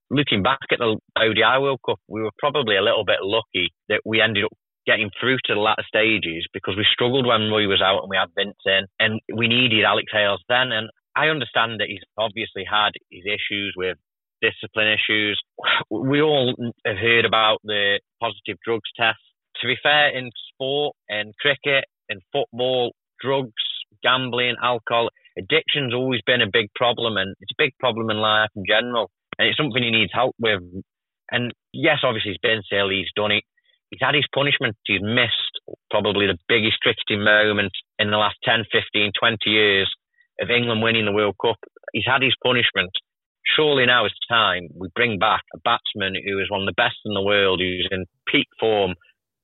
looking 0.10 0.43
back 0.43 0.60
at 0.72 0.80
the 0.80 0.98
ODI 1.17 1.62
World 1.62 1.80
Cup, 1.86 2.00
we 2.08 2.22
were 2.22 2.32
probably 2.39 2.78
a 2.78 2.82
little 2.82 3.06
bit 3.06 3.20
lucky 3.22 3.72
that 3.89 4.02
we 4.06 4.22
ended 4.22 4.46
up 4.46 4.52
getting 4.86 5.12
through 5.20 5.38
to 5.43 5.54
the 5.54 5.60
latter 5.60 5.84
stages 5.86 6.48
because 6.54 6.76
we 6.78 6.86
struggled 6.91 7.28
when 7.28 7.52
Roy 7.52 7.67
was 7.67 7.82
out 7.82 8.02
and 8.02 8.10
we 8.10 8.15
had 8.17 8.32
Vince 8.38 8.56
in, 8.65 8.86
and 9.00 9.20
we 9.36 9.48
needed 9.48 9.84
Alex 9.84 10.08
Hales 10.13 10.41
then. 10.48 10.72
And 10.72 10.89
I 11.15 11.28
understand 11.28 11.80
that 11.80 11.89
he's 11.89 12.04
obviously 12.17 12.63
had 12.63 12.91
his 13.12 13.24
issues 13.26 13.74
with 13.76 13.98
discipline 14.41 14.88
issues. 14.88 15.41
We 15.89 16.22
all 16.22 16.56
have 16.86 16.98
heard 16.98 17.26
about 17.26 17.60
the 17.63 18.00
positive 18.22 18.58
drugs 18.63 18.89
test. 18.96 19.20
To 19.62 19.67
be 19.67 19.76
fair, 19.82 20.15
in 20.15 20.30
sport, 20.54 20.96
in 21.10 21.34
cricket, 21.41 21.86
in 22.10 22.20
football, 22.32 22.93
drugs, 23.20 23.52
gambling, 24.04 24.56
alcohol, 24.62 25.10
addiction's 25.38 25.93
always 25.93 26.21
been 26.26 26.41
a 26.41 26.52
big 26.52 26.67
problem, 26.76 27.17
and 27.17 27.36
it's 27.41 27.52
a 27.52 27.62
big 27.62 27.73
problem 27.80 28.10
in 28.10 28.17
life 28.17 28.50
in 28.56 28.63
general 28.67 29.10
and 29.38 29.47
it's 29.47 29.58
something 29.58 29.84
he 29.84 29.91
needs 29.91 30.12
help 30.13 30.36
with. 30.39 30.62
And 31.32 31.54
yes, 31.73 32.00
obviously 32.04 32.32
he's 32.32 32.41
been 32.41 32.62
ill, 32.71 32.89
he's 32.89 33.12
done 33.15 33.32
it. 33.32 33.43
He's 33.89 34.02
had 34.02 34.15
his 34.15 34.28
punishment. 34.34 34.76
He's 34.86 35.02
missed 35.02 35.63
probably 35.89 36.28
the 36.28 36.38
biggest 36.50 36.80
cricketing 36.82 37.23
moment 37.23 37.71
in 38.00 38.12
the 38.12 38.17
last 38.17 38.36
10, 38.43 38.65
15, 38.71 39.12
20 39.17 39.50
years 39.50 39.89
of 40.41 40.50
England 40.50 40.82
winning 40.82 41.06
the 41.06 41.13
World 41.13 41.36
Cup. 41.41 41.56
He's 41.93 42.06
had 42.06 42.21
his 42.21 42.36
punishment. 42.43 42.91
Surely 43.56 43.86
now 43.86 44.06
it's 44.06 44.15
time 44.30 44.67
we 44.76 44.89
bring 44.93 45.19
back 45.19 45.41
a 45.56 45.60
batsman 45.63 46.15
who 46.15 46.39
is 46.39 46.52
one 46.52 46.62
of 46.62 46.67
the 46.67 46.76
best 46.76 46.97
in 47.06 47.13
the 47.13 47.21
world, 47.21 47.62
who's 47.62 47.88
in 47.91 48.06
peak 48.28 48.47
form, 48.60 48.93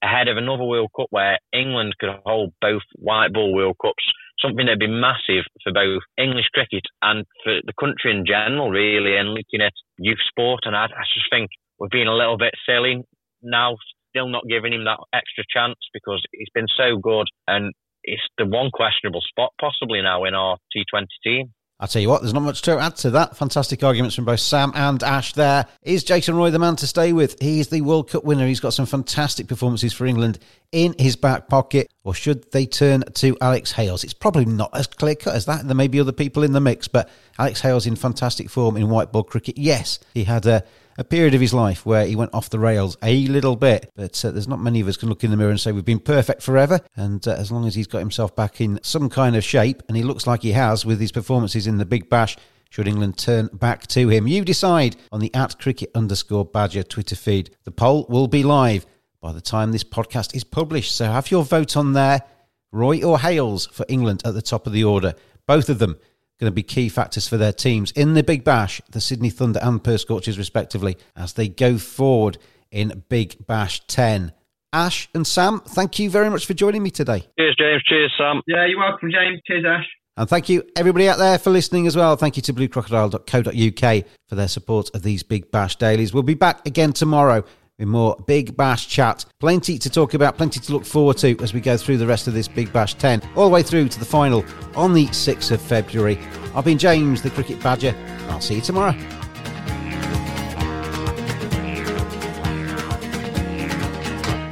ahead 0.04 0.28
of 0.28 0.36
another 0.36 0.66
World 0.66 0.92
Cup 0.94 1.08
where 1.12 1.40
England 1.54 1.96
could 1.98 2.10
hold 2.26 2.52
both 2.60 2.82
white 2.96 3.32
ball 3.32 3.54
World 3.54 3.78
Cups 3.82 4.04
something 4.44 4.66
that'd 4.66 4.80
be 4.80 4.88
massive 4.88 5.46
for 5.64 5.72
both 5.72 6.04
English 6.18 6.48
cricket 6.54 6.84
and 7.02 7.26
for 7.44 7.60
the 7.66 7.74
country 7.80 8.12
in 8.12 8.26
general, 8.26 8.70
really, 8.70 9.18
and 9.18 9.30
looking 9.30 9.62
at 9.62 9.74
youth 9.98 10.22
sport. 10.30 10.62
And 10.66 10.76
I, 10.76 10.86
I 10.86 11.04
just 11.14 11.30
think 11.32 11.50
we're 11.80 11.88
being 11.92 12.08
a 12.08 12.16
little 12.16 12.38
bit 12.38 12.54
silly 12.68 13.02
now, 13.42 13.76
still 14.10 14.28
not 14.28 14.44
giving 14.50 14.74
him 14.74 14.86
that 14.86 15.00
extra 15.14 15.44
chance 15.50 15.80
because 15.94 16.22
he's 16.32 16.52
been 16.54 16.68
so 16.78 16.98
good. 16.98 17.28
And 17.48 17.74
it's 18.04 18.24
the 18.38 18.46
one 18.46 18.70
questionable 18.72 19.22
spot 19.22 19.52
possibly 19.60 20.02
now 20.02 20.26
in 20.26 20.36
our 20.36 20.58
T20 20.76 21.06
team. 21.24 21.54
I'll 21.84 21.88
tell 21.88 22.02
you 22.02 22.08
what, 22.08 22.22
there's 22.22 22.34
not 22.34 22.44
much 22.44 22.62
to 22.62 22.80
add 22.80 22.96
to 22.96 23.10
that. 23.10 23.36
Fantastic 23.36 23.84
arguments 23.84 24.16
from 24.16 24.24
both 24.24 24.40
Sam 24.40 24.72
and 24.74 25.04
Ash 25.04 25.34
there. 25.34 25.66
Is 25.82 26.06
Jason 26.06 26.34
Roy 26.34 26.50
the 26.50 26.58
man 26.58 26.78
to 26.78 26.88
stay 26.88 27.12
with? 27.12 27.36
He's 27.42 27.68
the 27.68 27.82
World 27.82 28.10
Cup 28.10 28.24
winner. 28.24 28.48
He's 28.48 28.62
got 28.62 28.74
some 28.74 28.86
fantastic 28.86 29.50
performances 29.50 29.92
for 29.92 30.06
England 30.06 30.40
in 30.72 30.96
his 30.98 31.18
back 31.18 31.50
pocket. 31.50 31.92
Or 32.06 32.14
should 32.14 32.50
they 32.54 32.68
turn 32.68 33.04
to 33.16 33.38
Alex 33.42 33.74
Hales? 33.74 34.06
It's 34.06 34.14
probably 34.14 34.46
not 34.46 34.70
as 34.74 34.88
clear 34.88 35.16
cut 35.16 35.36
as 35.36 35.46
that. 35.48 35.68
There 35.68 35.76
may 35.76 35.90
be 35.90 36.00
other 36.00 36.14
people 36.14 36.44
in 36.44 36.54
the 36.54 36.62
mix, 36.62 36.88
but 36.88 37.10
Alex 37.38 37.60
Hales 37.60 37.86
in 37.86 37.98
fantastic 37.98 38.50
form 38.50 38.78
in 38.78 38.90
white 38.90 39.12
ball 39.12 39.26
cricket. 39.26 39.58
Yes, 39.58 40.00
he 40.14 40.24
had 40.24 40.46
a 40.46 40.64
a 40.98 41.04
period 41.04 41.34
of 41.34 41.42
his 41.42 41.54
life 41.54 41.86
where 41.86 42.06
he 42.06 42.16
went 42.16 42.34
off 42.34 42.50
the 42.50 42.60
rails 42.60 42.98
a 43.02 43.28
little 43.28 43.56
bit. 43.56 43.92
But 43.96 44.24
uh, 44.24 44.32
there's 44.32 44.48
not 44.48 44.60
many 44.60 44.82
of 44.82 44.88
us 44.88 44.98
can 44.98 45.10
look 45.10 45.24
in 45.24 45.32
the 45.32 45.38
mirror 45.38 45.50
and 45.50 45.60
say 45.60 45.72
we've 45.72 45.86
been 45.86 46.00
perfect 46.00 46.42
forever. 46.42 46.80
And 46.96 47.28
uh, 47.28 47.32
as 47.32 47.52
long 47.52 47.66
as 47.66 47.76
he's 47.76 47.88
got 47.88 48.00
himself 48.00 48.36
back 48.36 48.62
in 48.62 48.80
some 48.84 49.10
kind 49.10 49.36
of 49.36 49.44
shape, 49.44 49.84
and 49.88 49.98
he 49.98 50.04
looks 50.04 50.28
like 50.28 50.42
he 50.42 50.52
has 50.52 50.86
with 50.86 51.00
his 51.00 51.12
performances 51.12 51.68
in 51.68 51.78
the 51.78 51.86
Big 51.86 52.10
Bash, 52.10 52.38
should 52.70 52.88
England 52.88 53.18
turn 53.18 53.50
back 53.54 53.86
to 53.88 54.10
him? 54.10 54.28
You 54.28 54.44
decide 54.44 54.96
on 55.12 55.20
the 55.20 55.34
at 55.36 55.60
cricket 55.60 55.92
underscore 55.94 56.46
badger 56.46 56.82
Twitter 56.82 57.16
feed. 57.16 57.56
The 57.66 57.72
poll 57.72 58.08
will 58.10 58.28
be 58.28 58.42
live 58.42 58.88
by 59.22 59.32
the 59.32 59.42
time 59.42 59.72
this 59.72 59.84
podcast 59.84 60.36
is 60.36 60.44
published. 60.44 60.96
So 60.96 61.06
have 61.06 61.30
your 61.30 61.44
vote 61.44 61.78
on 61.78 61.94
there. 61.94 62.24
Roy 62.72 63.04
or 63.04 63.20
Hales 63.20 63.68
for 63.68 63.86
England 63.88 64.24
at 64.26 64.34
the 64.34 64.42
top 64.42 64.66
of 64.66 64.74
the 64.74 64.84
order. 64.84 65.14
Both 65.46 65.70
of 65.70 65.78
them 65.78 65.98
going 66.40 66.52
to 66.52 66.56
be 66.56 66.64
key 66.64 66.90
factors 66.90 67.28
for 67.28 67.38
their 67.38 67.54
teams 67.54 67.92
in 67.92 68.14
the 68.14 68.24
Big 68.24 68.44
Bash, 68.44 68.82
the 68.92 69.02
Sydney 69.02 69.30
Thunder 69.30 69.60
and 69.62 69.84
Perth 69.84 70.02
Scorchers, 70.02 70.38
respectively, 70.38 70.98
as 71.16 71.34
they 71.34 71.48
go 71.48 71.78
forward 71.78 72.38
in 72.72 73.04
Big 73.10 73.46
Bash 73.46 73.86
10. 73.88 74.34
Ash 74.72 75.08
and 75.14 75.26
Sam, 75.26 75.60
thank 75.62 76.00
you 76.00 76.10
very 76.10 76.30
much 76.30 76.46
for 76.48 76.54
joining 76.54 76.82
me 76.82 76.90
today. 76.90 77.28
Cheers, 77.40 77.56
James. 77.60 77.84
Cheers, 77.84 78.12
Sam. 78.18 78.42
Yeah, 78.48 78.66
you're 78.66 78.80
welcome, 78.80 79.12
James. 79.12 79.40
Cheers, 79.46 79.66
Ash. 79.68 79.86
And 80.18 80.30
thank 80.30 80.50
you, 80.50 80.64
everybody 80.76 81.10
out 81.10 81.18
there, 81.18 81.40
for 81.40 81.50
listening 81.50 81.88
as 81.88 81.96
well. 81.96 82.16
Thank 82.16 82.38
you 82.38 82.44
to 82.44 82.54
bluecrocodile.co.uk 82.54 84.06
for 84.28 84.36
their 84.36 84.48
support 84.48 84.90
of 84.94 85.02
these 85.02 85.24
Big 85.24 85.50
Bash 85.52 85.76
dailies. 85.76 86.14
We'll 86.14 86.24
be 86.24 86.36
back 86.36 86.66
again 86.68 86.94
tomorrow 86.94 87.44
with 87.84 87.90
more 87.90 88.16
Big 88.26 88.56
Bash 88.56 88.88
chat. 88.88 89.26
Plenty 89.40 89.78
to 89.78 89.90
talk 89.90 90.14
about, 90.14 90.38
plenty 90.38 90.60
to 90.60 90.72
look 90.72 90.86
forward 90.86 91.18
to 91.18 91.38
as 91.42 91.54
we 91.54 91.60
go 91.60 91.76
through 91.76 91.98
the 91.98 92.08
rest 92.08 92.28
of 92.28 92.34
this 92.34 92.48
Big 92.48 92.72
Bash 92.72 92.94
10, 92.96 93.22
all 93.36 93.46
the 93.46 93.54
way 93.54 93.62
through 93.62 93.90
to 93.90 94.00
the 94.00 94.06
final 94.06 94.46
on 94.76 94.94
the 94.94 95.08
6th 95.08 95.52
of 95.52 95.62
February. 95.62 96.18
I've 96.56 96.66
been 96.66 96.78
James, 96.78 97.22
the 97.22 97.30
Cricket 97.30 97.62
Badger. 97.62 97.94
I'll 98.30 98.42
see 98.42 98.56
you 98.56 98.62
tomorrow. 98.62 98.96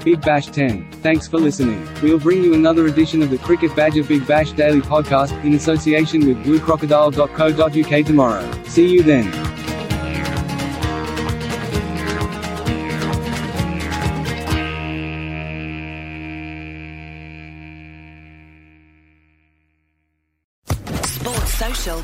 Big 0.03 0.19
Bash 0.21 0.47
10. 0.47 0.91
Thanks 1.03 1.27
for 1.27 1.37
listening. 1.37 1.87
We'll 2.01 2.19
bring 2.19 2.43
you 2.43 2.55
another 2.55 2.87
edition 2.87 3.21
of 3.21 3.29
the 3.29 3.37
Cricket 3.37 3.75
Badger 3.75 4.03
Big 4.03 4.25
Bash 4.27 4.51
Daily 4.51 4.81
Podcast 4.81 5.31
in 5.45 5.53
association 5.53 6.27
with 6.27 6.43
bluecrocodile.co.uk 6.43 8.05
tomorrow. 8.05 8.63
See 8.63 8.89
you 8.89 9.03
then. 9.03 9.50